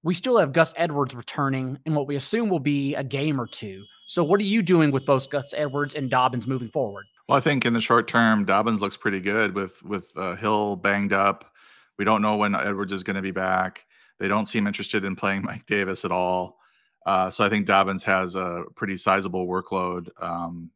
[0.02, 3.46] we still have Gus Edwards returning in what we assume will be a game or
[3.46, 3.84] two.
[4.06, 7.06] So, what are you doing with both Gus Edwards and Dobbins moving forward?
[7.28, 10.76] Well, I think in the short term, Dobbins looks pretty good with with uh, Hill
[10.76, 11.52] banged up.
[11.98, 13.84] We don't know when Edwards is going to be back.
[14.18, 16.58] They don't seem interested in playing Mike Davis at all.
[17.04, 20.70] Uh, so I think Dobbins has a pretty sizable workload um,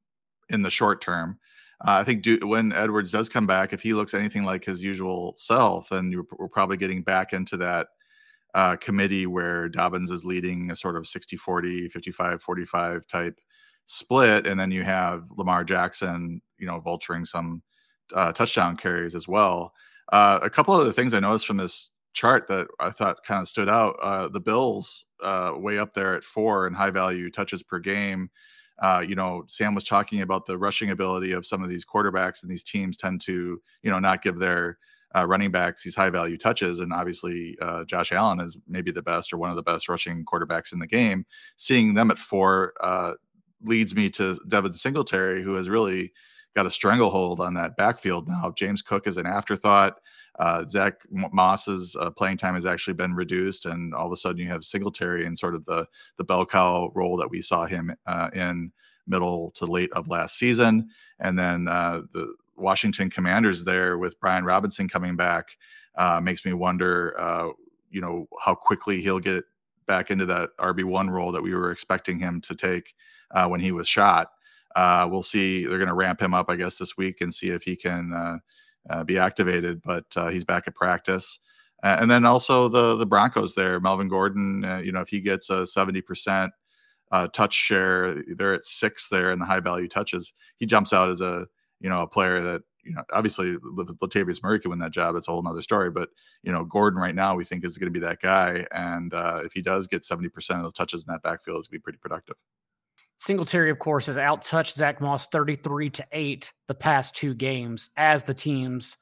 [0.48, 1.38] in the short term.
[1.86, 4.82] Uh, I think do, when Edwards does come back, if he looks anything like his
[4.82, 7.88] usual self, then we're probably getting back into that
[8.55, 13.38] uh, committee where Dobbins is leading a sort of 60 40, 55 45 type
[13.86, 14.46] split.
[14.46, 17.62] And then you have Lamar Jackson, you know, vulturing some
[18.14, 19.72] uh, touchdown carries as well.
[20.12, 23.40] Uh, a couple of the things I noticed from this chart that I thought kind
[23.40, 27.30] of stood out uh, the Bills uh, way up there at four in high value
[27.30, 28.30] touches per game.
[28.80, 32.42] Uh, you know, Sam was talking about the rushing ability of some of these quarterbacks,
[32.42, 34.78] and these teams tend to, you know, not give their
[35.16, 36.80] uh, running backs these high value touches.
[36.80, 40.24] And obviously, uh, Josh Allen is maybe the best or one of the best rushing
[40.24, 41.24] quarterbacks in the game.
[41.56, 43.14] Seeing them at four uh,
[43.62, 46.12] leads me to Devin Singletary, who has really
[46.54, 48.52] got a stranglehold on that backfield now.
[48.56, 50.00] James Cook is an afterthought.
[50.38, 54.38] Uh, Zach Moss's uh, playing time has actually been reduced, and all of a sudden
[54.38, 55.86] you have Singletary in sort of the
[56.16, 58.72] the bell cow role that we saw him uh, in
[59.06, 60.88] middle to late of last season,
[61.18, 65.48] and then uh, the Washington Commanders there with Brian Robinson coming back
[65.96, 67.48] uh, makes me wonder, uh,
[67.90, 69.44] you know, how quickly he'll get
[69.86, 72.94] back into that RB one role that we were expecting him to take
[73.32, 74.30] uh, when he was shot.
[74.76, 75.66] Uh, we'll see.
[75.66, 78.12] They're going to ramp him up, I guess, this week and see if he can
[78.12, 78.38] uh,
[78.88, 79.82] uh, be activated.
[79.82, 81.38] But he's back at practice.
[81.82, 84.82] and then also the the Broncos there, Melvin Gordon.
[84.84, 86.52] you know, if he gets a seventy percent
[87.32, 90.32] touch share, they're at six there in the high value touches.
[90.56, 91.48] He jumps out as a
[91.81, 95.16] you know, a player that, you know, obviously Latavius Murray can win that job.
[95.16, 95.91] It's a whole nother story.
[95.91, 96.11] But,
[96.43, 98.66] you know, Gordon right now we think is going to be that guy.
[98.72, 100.28] And uh, if he does get 70%
[100.59, 102.37] of the touches in that backfield, it's going to be pretty productive.
[103.16, 108.22] Singletary, of course, has outtouched Zach Moss 33 to 8 the past two games as
[108.22, 108.97] the team's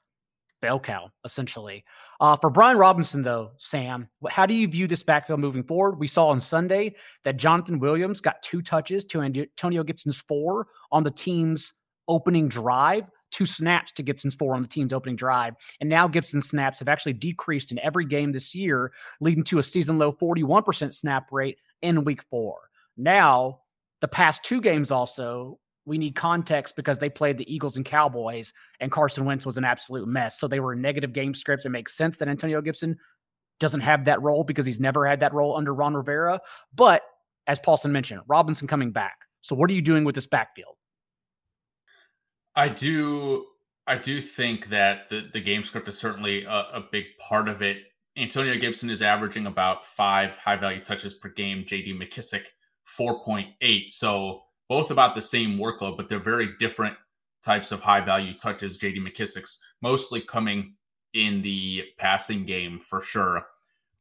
[0.61, 1.85] bell cow, essentially.
[2.21, 5.99] Uh, for Brian Robinson, though, Sam, how do you view this backfield moving forward?
[5.99, 11.05] We saw on Sunday that Jonathan Williams got two touches to Antonio Gibson's four on
[11.05, 11.75] the team's
[12.09, 15.55] opening drive, two snaps to Gibson's four on the team's opening drive.
[15.81, 19.63] And now Gibson's snaps have actually decreased in every game this year, leading to a
[19.63, 22.57] season low 41% snap rate in week four.
[22.97, 23.61] Now,
[24.01, 28.53] the past two games also, we need context because they played the Eagles and Cowboys,
[28.81, 30.39] and Carson Wentz was an absolute mess.
[30.39, 31.65] So they were a negative game script.
[31.65, 32.99] It makes sense that Antonio Gibson
[33.59, 36.41] doesn't have that role because he's never had that role under Ron Rivera.
[36.75, 37.03] But
[37.47, 39.17] as Paulsen mentioned, Robinson coming back.
[39.41, 40.78] So what are you doing with this backfield?
[42.59, 43.47] I do.
[43.87, 47.63] I do think that the, the game script is certainly a, a big part of
[47.63, 47.85] it.
[48.17, 51.63] Antonio Gibson is averaging about five high value touches per game.
[51.63, 52.47] JD McKissic
[52.99, 53.93] 4.8.
[53.93, 56.97] So both about the same workload, but they're very different
[57.45, 58.77] types of high value touches.
[58.77, 60.75] JD McKissic's mostly coming
[61.15, 63.47] in the passing game for sure.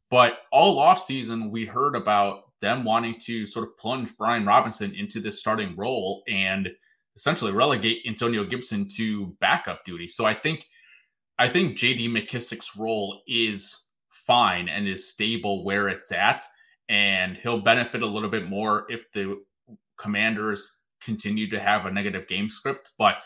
[0.10, 5.20] But all offseason, we heard about them wanting to sort of plunge Brian Robinson into
[5.20, 6.24] this starting role.
[6.28, 6.70] And
[7.18, 10.08] essentially relegate Antonio Gibson to backup duty.
[10.08, 10.70] So I think
[11.40, 16.42] I think JD McKissic's role is fine and is stable where it's at.
[16.90, 19.42] And he'll benefit a little bit more if the
[19.98, 22.92] commanders continue to have a negative game script.
[22.98, 23.22] But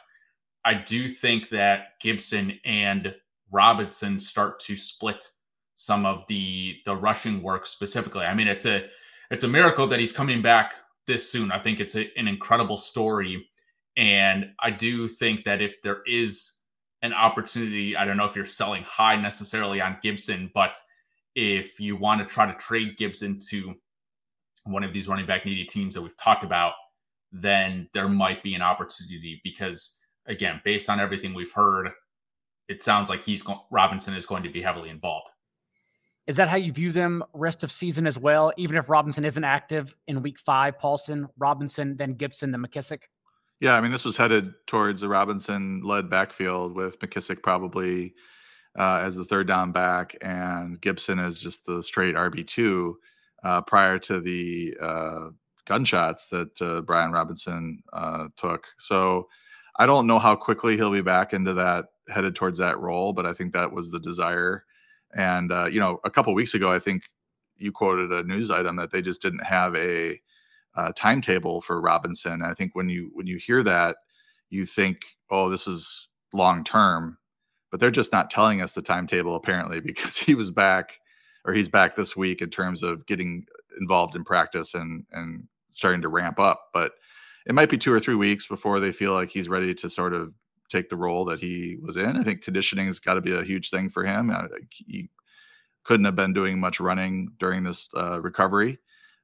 [0.66, 3.14] I do think that Gibson and
[3.52, 5.30] Robinson start to split
[5.76, 8.26] some of the the rushing work specifically.
[8.26, 8.86] I mean, it's a
[9.32, 10.74] it's a miracle that he's coming back
[11.08, 11.52] this soon.
[11.52, 13.48] I think it's a, an incredible story
[13.98, 16.62] and I do think that if there is
[17.02, 20.78] an opportunity, I don't know if you're selling high necessarily on Gibson, but
[21.36, 23.74] if you want to try to trade Gibson to
[24.66, 26.74] one of these running back needy teams that we've talked about,
[27.32, 31.90] then there might be an opportunity because, again, based on everything we've heard,
[32.68, 35.30] it sounds like he's go- Robinson is going to be heavily involved.
[36.28, 38.54] Is that how you view them rest of season as well?
[38.58, 43.04] Even if Robinson isn't active in week five, Paulsen, Robinson, then Gibson, then McKissic?
[43.62, 48.16] Yeah, I mean, this was headed towards a Robinson-led backfield with McKissic probably
[48.78, 52.98] uh, as the third down back and Gibson as just the straight RB two
[53.44, 55.30] uh, prior to the uh,
[55.66, 58.66] gunshots that uh, Brian Robinson uh, took.
[58.80, 59.28] So
[59.78, 63.28] I don't know how quickly he'll be back into that headed towards that role, but
[63.28, 64.66] I think that was the desire.
[65.16, 67.04] And uh, you know, a couple weeks ago, I think
[67.58, 70.20] you quoted a news item that they just didn't have a
[70.76, 72.42] uh, timetable for Robinson.
[72.42, 73.98] I think when you when you hear that,
[74.50, 77.18] you think, oh, this is long term,
[77.70, 80.94] but they're just not telling us the timetable apparently because he was back
[81.46, 83.46] or he's back this week in terms of getting
[83.80, 86.70] involved in practice and and starting to ramp up.
[86.74, 86.94] But
[87.46, 90.14] it might be two or three weeks before they feel like he's ready to sort
[90.14, 90.34] of
[90.70, 92.18] take the role that he was in.
[92.18, 94.32] I think conditioning has got to be a huge thing for him.
[94.70, 95.10] He
[95.84, 98.80] couldn't have been doing much running during this uh, recovery.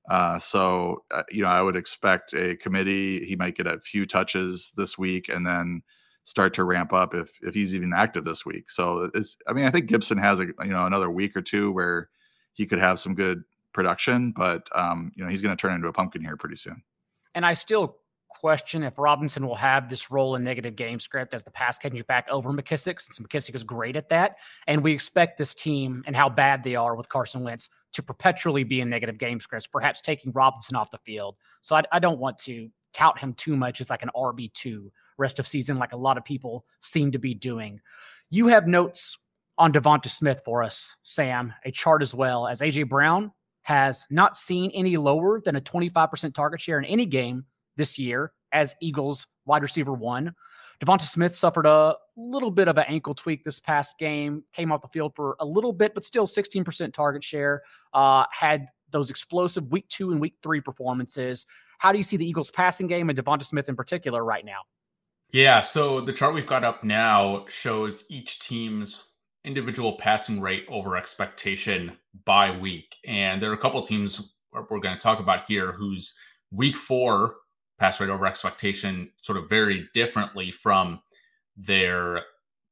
[0.09, 3.25] Uh, so, uh, you know, I would expect a committee.
[3.25, 5.81] He might get a few touches this week and then
[6.23, 8.69] start to ramp up if if he's even active this week.
[8.69, 11.71] So it's I mean I think Gibson has a you know another week or two
[11.71, 12.09] where
[12.53, 13.43] he could have some good
[13.73, 16.83] production, but um, you know he's going to turn into a pumpkin here pretty soon.
[17.35, 17.97] And I still
[18.29, 22.01] question if Robinson will have this role in negative game script as the pass catching
[22.07, 24.37] back over McKissic, since McKissic is great at that.
[24.67, 28.63] And we expect this team and how bad they are with Carson Wentz to perpetually
[28.63, 31.35] be in negative game scripts, perhaps taking Robinson off the field.
[31.61, 35.39] So I, I don't want to tout him too much as like an RB2 rest
[35.39, 37.79] of season, like a lot of people seem to be doing.
[38.29, 39.17] You have notes
[39.57, 43.31] on Devonta Smith for us, Sam, a chart as well, as AJ Brown
[43.63, 47.45] has not seen any lower than a 25% target share in any game
[47.77, 50.33] this year as Eagles wide receiver one.
[50.79, 54.81] Devonta Smith suffered a little bit of an ankle tweak this past game, came off
[54.81, 57.63] the field for a little bit, but still 16% target share.
[57.93, 61.45] Uh, had those explosive week two and week three performances.
[61.79, 64.59] How do you see the Eagles passing game and Devonta Smith in particular right now?
[65.31, 70.95] Yeah, so the chart we've got up now shows each team's individual passing rate over
[70.95, 71.93] expectation
[72.25, 72.95] by week.
[73.05, 76.15] And there are a couple teams we're going to talk about here whose
[76.51, 77.35] week four
[77.79, 81.01] pass rate over expectation sort of very differently from
[81.55, 82.23] their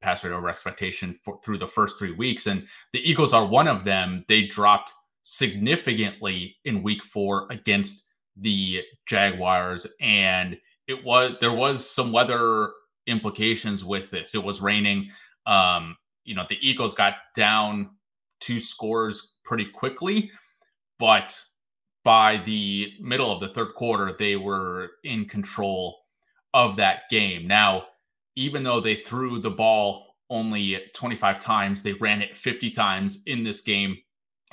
[0.01, 2.47] pass rate over expectation for, through the first three weeks.
[2.47, 4.25] And the Eagles are one of them.
[4.27, 4.91] They dropped
[5.23, 9.87] significantly in week four against the Jaguars.
[9.99, 12.71] And it was there was some weather
[13.07, 14.35] implications with this.
[14.35, 15.09] It was raining.
[15.47, 17.91] Um, you know, the Eagles got down
[18.39, 20.31] two scores pretty quickly,
[20.99, 21.39] but
[22.05, 25.97] by the middle of the third quarter, they were in control
[26.53, 27.47] of that game.
[27.47, 27.87] Now,
[28.35, 33.43] even though they threw the ball only 25 times, they ran it 50 times in
[33.43, 33.97] this game.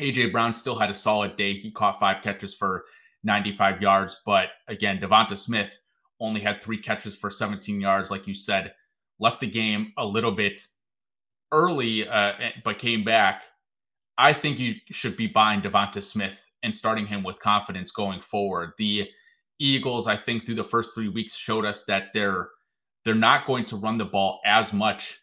[0.01, 1.53] AJ Brown still had a solid day.
[1.53, 2.87] He caught five catches for
[3.23, 4.23] 95 yards.
[4.25, 5.79] But again, Devonta Smith
[6.21, 8.73] only had three catches for 17 yards, like you said,
[9.21, 10.67] left the game a little bit
[11.53, 12.33] early, uh,
[12.65, 13.45] but came back.
[14.17, 18.73] I think you should be buying Devonta Smith and starting him with confidence going forward.
[18.79, 19.09] The
[19.59, 22.51] Eagles, I think, through the first three weeks showed us that they're
[23.05, 25.19] they're not going to run the ball as much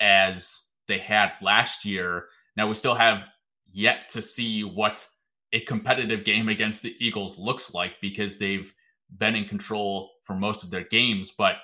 [0.00, 2.26] as they had last year.
[2.56, 3.28] Now we still have
[3.72, 5.06] yet to see what
[5.52, 8.72] a competitive game against the Eagles looks like because they've
[9.16, 11.32] been in control for most of their games.
[11.36, 11.56] But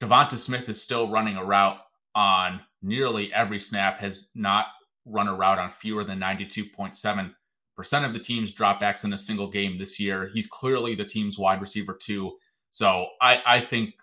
[0.00, 1.78] Devonta Smith is still running a route
[2.14, 4.66] on nearly every snap, has not
[5.06, 7.32] run a route on fewer than 92.7%
[7.78, 10.30] of the team's dropbacks in a single game this year.
[10.32, 12.36] He's clearly the team's wide receiver, too.
[12.70, 13.94] So I, I think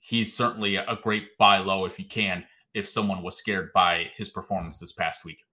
[0.00, 2.44] he's certainly a great buy low if you can,
[2.74, 5.44] if someone was scared by his performance this past week.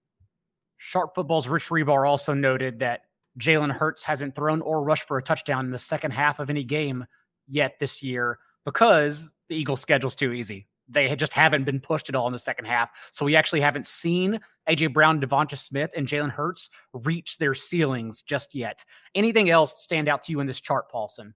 [0.77, 3.01] Sharp Football's Rich Hribar also noted that
[3.39, 6.63] Jalen Hurts hasn't thrown or rushed for a touchdown in the second half of any
[6.63, 7.05] game
[7.47, 10.67] yet this year because the Eagles' schedule's too easy.
[10.87, 12.89] They just haven't been pushed at all in the second half.
[13.11, 18.21] So we actually haven't seen AJ Brown, Devonta Smith, and Jalen Hurts reach their ceilings
[18.21, 18.83] just yet.
[19.15, 21.33] Anything else stand out to you in this chart, Paulsen?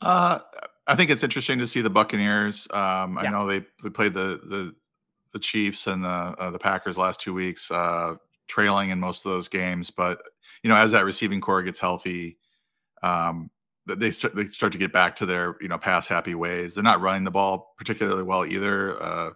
[0.00, 0.40] Uh,
[0.86, 2.68] I think it's interesting to see the Buccaneers.
[2.72, 3.28] Um, yeah.
[3.28, 4.74] I know they, they played the the
[5.32, 8.14] the Chiefs and the uh, the Packers last two weeks, uh,
[8.48, 9.90] trailing in most of those games.
[9.90, 10.22] But
[10.62, 12.38] you know, as that receiving corps gets healthy,
[13.02, 13.50] um,
[13.86, 16.74] they start they start to get back to their you know pass happy ways.
[16.74, 19.00] They're not running the ball particularly well either.
[19.02, 19.30] Uh,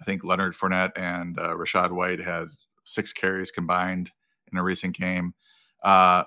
[0.00, 2.48] I think Leonard Fournette and uh, Rachaad White had
[2.84, 4.10] six carries combined
[4.52, 5.34] in a recent game.
[5.82, 6.24] Uh,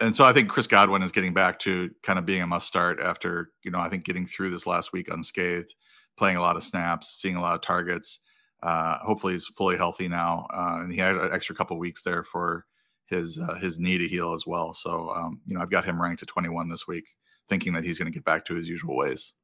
[0.00, 2.66] and so I think Chris Godwin is getting back to kind of being a must
[2.66, 5.74] start after, you know, I think getting through this last week unscathed,
[6.16, 8.20] playing a lot of snaps, seeing a lot of targets.
[8.62, 10.46] Uh, hopefully he's fully healthy now.
[10.52, 12.64] Uh, and he had an extra couple weeks there for
[13.10, 14.72] his uh, his knee to heal as well.
[14.72, 17.04] So um, you know, I've got him ranked at 21 this week,
[17.48, 19.34] thinking that he's going to get back to his usual ways.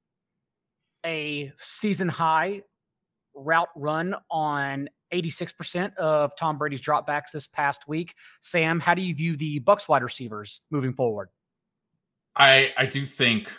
[1.04, 2.62] A season high
[3.34, 8.14] route run on 86% of Tom Brady's dropbacks this past week.
[8.40, 11.28] Sam, how do you view the Bucks wide receivers moving forward?
[12.36, 13.50] I I do think,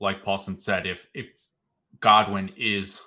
[0.00, 1.28] like Paulsen said, if if
[2.00, 3.00] Godwin is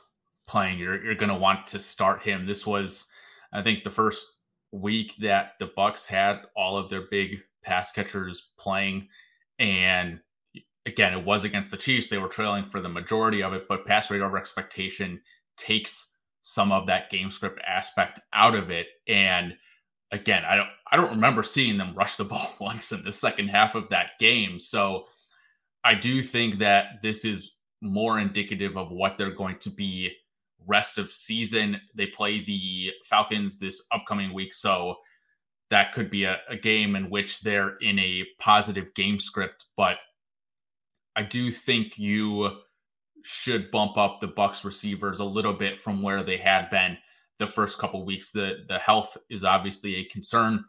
[0.48, 2.46] playing, you're you're going to want to start him.
[2.46, 3.08] This was,
[3.52, 4.37] I think, the first
[4.72, 9.08] week that the Bucks had all of their big pass catchers playing.
[9.60, 10.20] And
[10.86, 12.08] again it was against the Chiefs.
[12.08, 15.22] They were trailing for the majority of it but pass rate over expectation
[15.58, 18.88] takes some of that game script aspect out of it.
[19.08, 19.54] And
[20.12, 23.50] again I don't I don't remember seeing them rush the ball once in the second
[23.50, 24.60] half of that game.
[24.60, 25.06] So
[25.84, 30.12] I do think that this is more indicative of what they're going to be
[30.68, 31.80] rest of season.
[31.96, 34.98] They play the Falcons this upcoming week, so
[35.70, 39.66] that could be a, a game in which they're in a positive game script.
[39.76, 39.98] But
[41.16, 42.58] I do think you
[43.24, 46.98] should bump up the Bucks receivers a little bit from where they had been
[47.40, 48.32] the first couple weeks.
[48.32, 50.64] The the health is obviously a concern.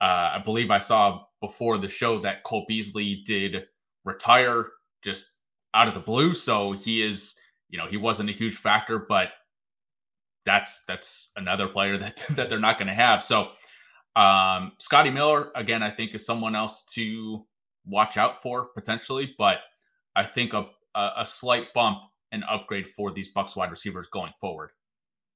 [0.00, 3.64] Uh, I believe I saw before the show that Cole Beasley did
[4.04, 4.66] retire
[5.02, 5.38] just
[5.74, 7.38] out of the blue, so he is
[7.68, 9.30] you know he wasn't a huge factor, but
[10.44, 13.22] that's that's another player that that they're not going to have.
[13.22, 13.50] So
[14.16, 17.44] um, Scotty Miller again, I think is someone else to
[17.86, 19.58] watch out for potentially, but
[20.14, 21.98] I think a a, a slight bump
[22.30, 24.70] and upgrade for these Bucks wide receivers going forward.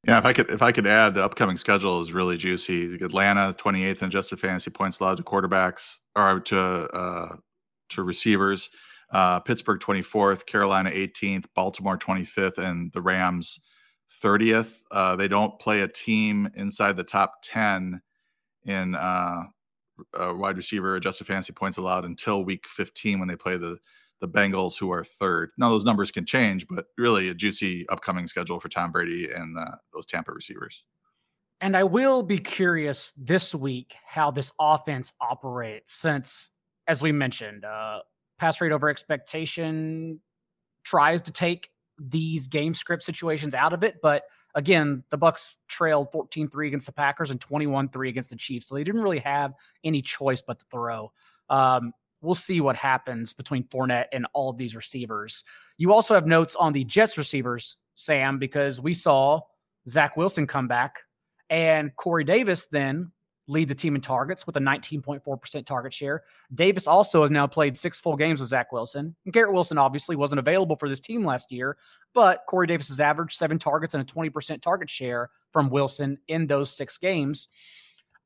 [0.06, 2.94] Yeah, if I could if I could add, the upcoming schedule is really juicy.
[2.94, 7.36] Atlanta, 28th in adjusted fantasy points allowed to quarterbacks or to uh,
[7.90, 8.70] to receivers.
[9.12, 13.60] Uh, Pittsburgh 24th, Carolina 18th, Baltimore 25th, and the Rams
[14.22, 14.72] 30th.
[14.90, 18.00] Uh, they don't play a team inside the top 10
[18.64, 19.44] in uh,
[20.14, 23.78] wide receiver adjusted fantasy points allowed until week 15 when they play the
[24.20, 25.50] the Bengals, who are third.
[25.58, 29.58] Now those numbers can change, but really a juicy upcoming schedule for Tom Brady and
[29.58, 30.82] uh, those Tampa receivers.
[31.60, 36.50] And I will be curious this week how this offense operates, since,
[36.86, 38.00] as we mentioned, uh,
[38.38, 40.20] pass rate over expectation
[40.84, 44.24] tries to take these game script situations out of it, but
[44.54, 48.66] again, the Bucks trailed 14-3 against the Packers and 21-3 against the Chiefs.
[48.66, 51.12] So they didn't really have any choice but to throw.
[51.50, 51.92] Um,
[52.22, 55.44] we'll see what happens between Fournette and all of these receivers.
[55.76, 59.40] You also have notes on the Jets receivers, Sam, because we saw
[59.88, 60.96] Zach Wilson come back
[61.50, 63.12] and Corey Davis then
[63.48, 66.22] lead the team in targets with a 19.4% target share.
[66.54, 69.14] Davis also has now played six full games with Zach Wilson.
[69.24, 71.76] And Garrett Wilson obviously wasn't available for this team last year,
[72.12, 76.46] but Corey Davis has averaged seven targets and a 20% target share from Wilson in
[76.46, 77.48] those six games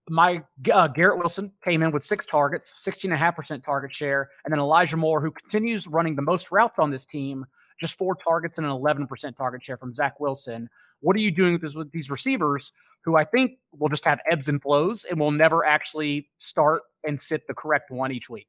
[0.08, 0.42] my
[0.72, 4.30] uh, Garrett Wilson came in with six targets, 16.5% target share.
[4.44, 7.46] And then Elijah Moore, who continues running the most routes on this team,
[7.80, 10.68] just four targets and an 11% target share from Zach Wilson.
[11.00, 12.72] What are you doing with, this, with these receivers
[13.04, 17.20] who I think will just have ebbs and flows and will never actually start and
[17.20, 18.48] sit the correct one each week?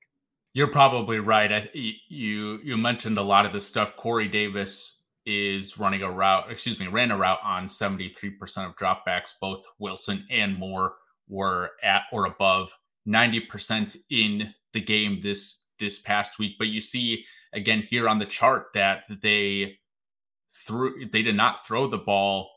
[0.53, 1.51] You're probably right.
[1.51, 3.95] I, you you mentioned a lot of the stuff.
[3.95, 9.33] Corey Davis is running a route, excuse me, ran a route on 73% of dropbacks,
[9.39, 10.95] both Wilson and Moore
[11.31, 12.71] were at or above
[13.07, 16.53] 90% in the game this this past week.
[16.59, 19.79] But you see again here on the chart that they
[20.49, 22.49] threw they did not throw the ball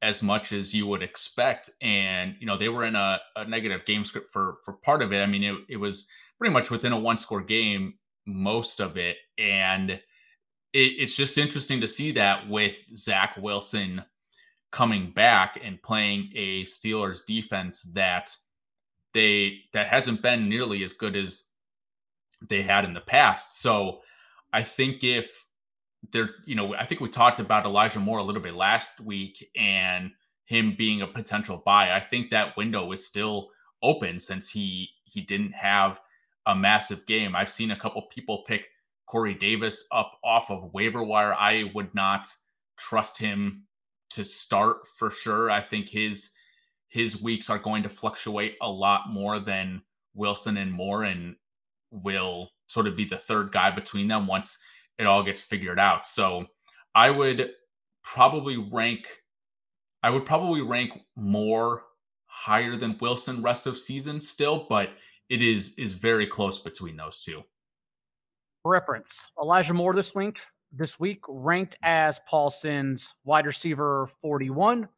[0.00, 1.70] as much as you would expect.
[1.82, 5.12] And you know, they were in a, a negative game script for for part of
[5.12, 5.20] it.
[5.20, 6.06] I mean, it, it was
[6.38, 7.94] pretty much within a one score game
[8.26, 9.16] most of it.
[9.38, 10.00] And it,
[10.72, 14.02] it's just interesting to see that with Zach Wilson
[14.72, 18.34] coming back and playing a Steelers defense that
[19.14, 21.44] they that hasn't been nearly as good as
[22.48, 23.60] they had in the past.
[23.60, 24.00] So
[24.52, 25.46] I think if
[26.10, 29.48] they're, you know, I think we talked about Elijah Moore a little bit last week
[29.54, 30.10] and
[30.46, 31.94] him being a potential buy.
[31.94, 33.50] I think that window is still
[33.82, 36.00] open since he he didn't have
[36.46, 37.36] a massive game.
[37.36, 38.70] I've seen a couple people pick
[39.06, 41.34] Corey Davis up off of waiver wire.
[41.34, 42.26] I would not
[42.76, 43.64] trust him
[44.14, 45.50] to start for sure.
[45.50, 46.32] I think his
[46.88, 49.82] his weeks are going to fluctuate a lot more than
[50.14, 51.36] Wilson and Moore, and
[51.90, 54.58] will sort of be the third guy between them once
[54.98, 56.06] it all gets figured out.
[56.06, 56.46] So
[56.94, 57.50] I would
[58.02, 59.06] probably rank
[60.02, 61.84] I would probably rank more
[62.26, 64.90] higher than Wilson rest of season still, but
[65.28, 67.42] it is is very close between those two.
[68.64, 70.40] Reference Elijah Moore this week
[70.72, 74.88] this week ranked as Paulsen's wide receiver 41,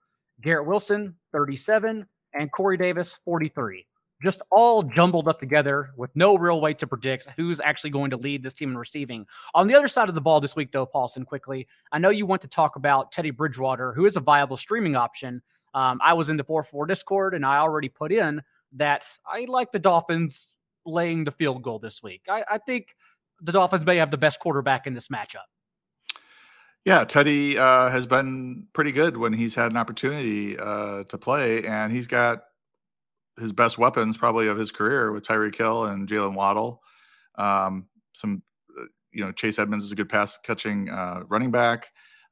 [0.41, 3.87] Garrett Wilson 37, and Corey Davis 43.
[4.23, 8.17] Just all jumbled up together with no real way to predict who's actually going to
[8.17, 9.27] lead this team in receiving.
[9.55, 12.25] On the other side of the ball this week, though, Paulsen, quickly, I know you
[12.25, 15.43] want to talk about Teddy Bridgewater, who is a viable streaming option.
[15.75, 18.41] Um, I was in the 4 4 Discord and I already put in
[18.75, 20.55] that I like the Dolphins
[20.87, 22.23] laying the field goal this week.
[22.29, 22.95] I, I think
[23.43, 25.45] the Dolphins may have the best quarterback in this matchup.
[26.85, 31.65] Yeah, Teddy uh, has been pretty good when he's had an opportunity uh, to play,
[31.65, 32.43] and he's got
[33.39, 36.83] his best weapons probably of his career with Tyreek Hill and Jalen Waddle.
[37.37, 38.43] Um, some,
[38.79, 41.87] uh, you know, Chase Edmonds is a good pass catching uh, running back.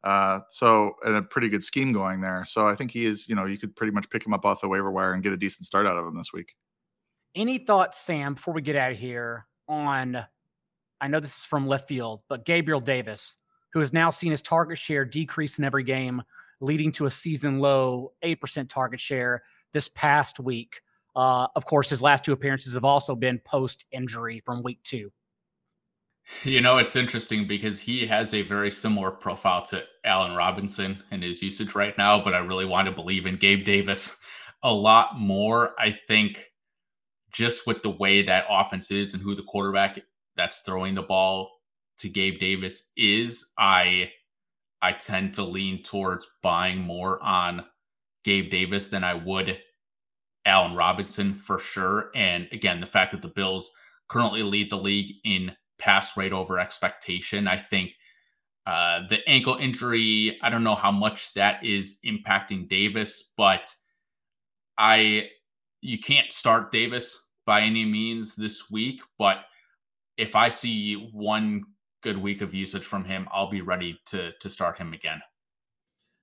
[0.04, 2.44] Uh, so, and a pretty good scheme going there.
[2.46, 4.60] So, I think he is, you know, you could pretty much pick him up off
[4.60, 6.54] the waiver wire and get a decent start out of him this week.
[7.34, 10.26] Any thoughts, Sam, before we get out of here on,
[11.00, 13.36] I know this is from left field, but Gabriel Davis
[13.72, 16.22] who has now seen his target share decrease in every game,
[16.60, 19.42] leading to a season low 8% target share
[19.72, 20.80] this past week.
[21.14, 25.10] Uh, of course, his last two appearances have also been post injury from week two.
[26.44, 31.20] You know, it's interesting because he has a very similar profile to Allen Robinson in
[31.20, 34.16] his usage right now, but I really want to believe in Gabe Davis
[34.62, 35.74] a lot more.
[35.78, 36.52] I think
[37.32, 39.98] just with the way that offense is and who the quarterback
[40.36, 41.50] that's throwing the ball
[41.98, 44.10] to Gabe Davis is, I
[44.80, 47.64] I tend to lean towards buying more on
[48.24, 49.60] Gabe Davis than I would
[50.44, 52.10] Allen Robinson for sure.
[52.14, 53.70] And again, the fact that the Bills
[54.08, 57.94] currently lead the league in pass rate over expectation, I think
[58.66, 63.68] uh, the ankle injury, I don't know how much that is impacting Davis, but
[64.78, 65.28] I
[65.80, 69.38] you can't start Davis by any means this week, but
[70.16, 71.62] if I see one
[72.02, 75.20] good week of usage from him, I'll be ready to to start him again.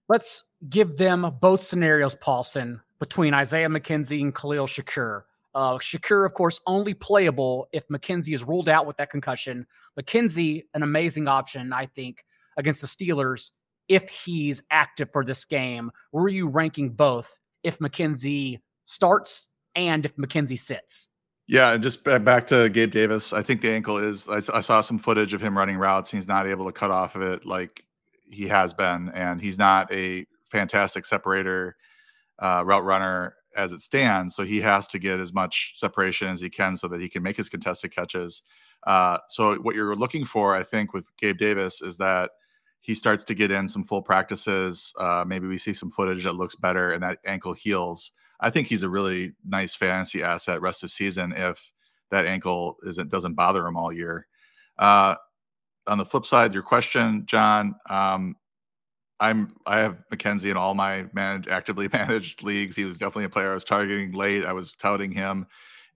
[0.08, 5.24] Let's give them both scenarios, Paulsen, between Isaiah McKenzie and Khalil Shakir.
[5.54, 9.66] Uh, Shakir, of course, only playable if McKenzie is ruled out with that concussion.
[10.00, 12.24] McKenzie, an amazing option, I think,
[12.58, 13.52] against the Steelers
[13.88, 15.92] if he's active for this game.
[16.12, 21.10] Were you ranking both if McKenzie starts and if McKenzie sits?
[21.50, 23.34] Yeah, and just back to Gabe Davis.
[23.34, 24.28] I think the ankle is.
[24.28, 26.12] I, saw some footage of him running routes.
[26.12, 27.84] he's not able to cut off of it like
[28.30, 31.76] he has been, and he's not a fantastic separator,
[32.38, 34.36] uh, route runner as it stands.
[34.36, 37.24] So he has to get as much separation as he can so that he can
[37.24, 38.44] make his contested catches.
[38.86, 42.30] Uh, so what you're looking for, I think, with Gabe Davis is that
[42.82, 44.94] he starts to get in some full practices.
[45.00, 48.12] Uh, maybe we see some footage that looks better, and that ankle heals.
[48.40, 51.72] I think he's a really nice fantasy asset rest of season if
[52.12, 54.28] that ankle isn't doesn't bother him all year.
[54.78, 55.16] Uh,
[55.88, 58.36] on the flip side, your question, John, um,
[59.20, 62.76] I'm I have McKenzie in all my managed, actively managed leagues.
[62.76, 64.46] He was definitely a player I was targeting late.
[64.46, 65.46] I was touting him,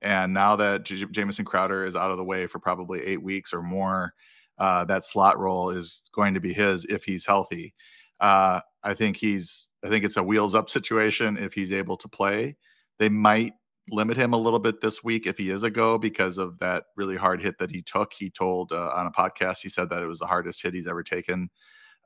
[0.01, 3.53] and now that J- Jamison Crowder is out of the way for probably eight weeks
[3.53, 4.13] or more,
[4.57, 7.73] uh, that slot role is going to be his if he's healthy.
[8.19, 12.07] Uh, I think he's I think it's a wheels up situation if he's able to
[12.07, 12.55] play.
[12.99, 13.53] They might
[13.89, 16.85] limit him a little bit this week if he is a go because of that
[16.95, 18.13] really hard hit that he took.
[18.13, 20.87] He told uh, on a podcast he said that it was the hardest hit he's
[20.87, 21.49] ever taken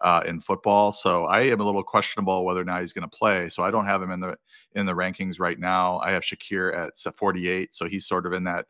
[0.01, 0.91] uh, in football.
[0.91, 3.49] So I am a little questionable whether or not he's going to play.
[3.49, 4.35] So I don't have him in the
[4.73, 5.99] in the rankings right now.
[5.99, 8.65] I have Shakir at 48, so he's sort of in that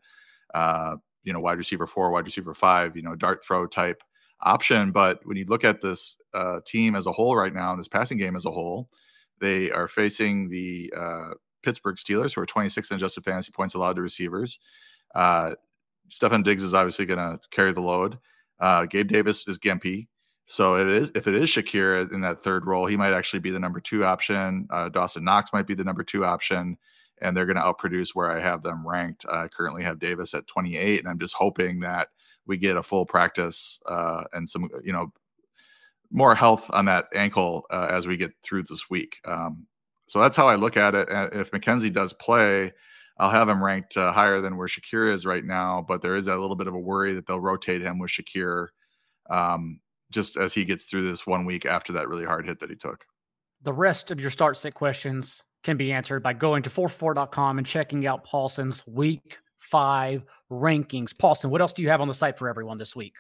[0.53, 4.01] uh, you know wide receiver four, wide receiver five, you know dart throw type
[4.41, 4.91] option.
[4.91, 7.87] But when you look at this uh, team as a whole right now, and this
[7.87, 8.89] passing game as a whole,
[9.39, 11.29] they are facing the uh,
[11.63, 14.59] Pittsburgh Steelers, who are 26 in adjusted fantasy points allowed to receivers.
[15.13, 15.51] Uh,
[16.09, 18.17] Stefon Diggs is obviously going to carry the load.
[18.59, 20.07] Uh, Gabe Davis is gimpy.
[20.47, 23.51] So it is if it is Shakir in that third role, he might actually be
[23.51, 24.65] the number two option.
[24.71, 26.77] Uh, Dawson Knox might be the number two option,
[27.21, 29.25] and they're going to outproduce where I have them ranked.
[29.29, 32.07] I currently have Davis at 28, and I'm just hoping that
[32.47, 35.11] we get a full practice uh, and some you know
[36.11, 39.17] more health on that ankle uh, as we get through this week.
[39.25, 39.67] Um,
[40.05, 41.07] so that's how I look at it.
[41.33, 42.71] If McKenzie does play,
[43.17, 46.27] I'll have him ranked uh, higher than where Shakir is right now, but there is
[46.27, 48.67] a little bit of a worry that they'll rotate him with Shakir.
[49.29, 49.81] Um,
[50.11, 52.75] just as he gets through this one week after that really hard hit that he
[52.75, 53.05] took.
[53.63, 57.67] The rest of your start sit questions can be answered by going to 4for4.com and
[57.67, 59.39] checking out Paulsen's week
[59.69, 61.13] five rankings.
[61.13, 63.15] Paulsen, what else do you have on the site for everyone this week?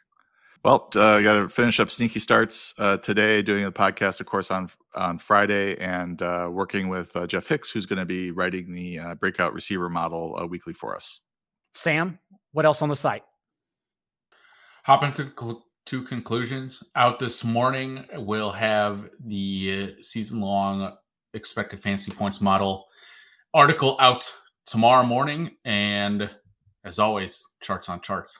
[0.63, 4.25] Well, uh, I got to finish up sneaky starts uh, today, doing the podcast, of
[4.25, 8.31] course, on on Friday, and uh, working with uh, Jeff Hicks, who's going to be
[8.31, 11.21] writing the uh, breakout receiver model uh, weekly for us.
[11.73, 12.17] Sam,
[12.53, 13.23] what else on the site?
[14.85, 18.03] Hop into cl- two conclusions out this morning.
[18.15, 20.95] We'll have the season long
[21.33, 22.87] expected fantasy points model
[23.53, 24.29] article out
[24.67, 25.51] tomorrow morning.
[25.65, 26.29] And
[26.85, 28.39] as always, charts on charts.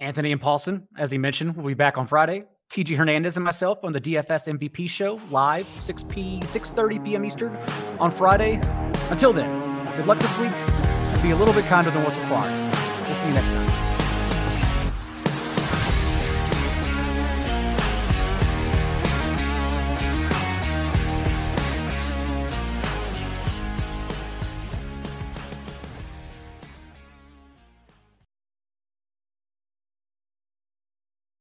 [0.00, 2.44] Anthony and Paulsen, as he mentioned, will be back on Friday.
[2.70, 7.24] TJ Hernandez and myself on the DFS MVP show live 6 p 6:30 p.m.
[7.24, 7.56] Eastern
[8.00, 8.60] on Friday.
[9.10, 9.48] Until then,
[9.96, 10.52] good luck this week.
[11.22, 12.52] Be a little bit kinder than what's required.
[13.06, 13.93] We'll see you next time.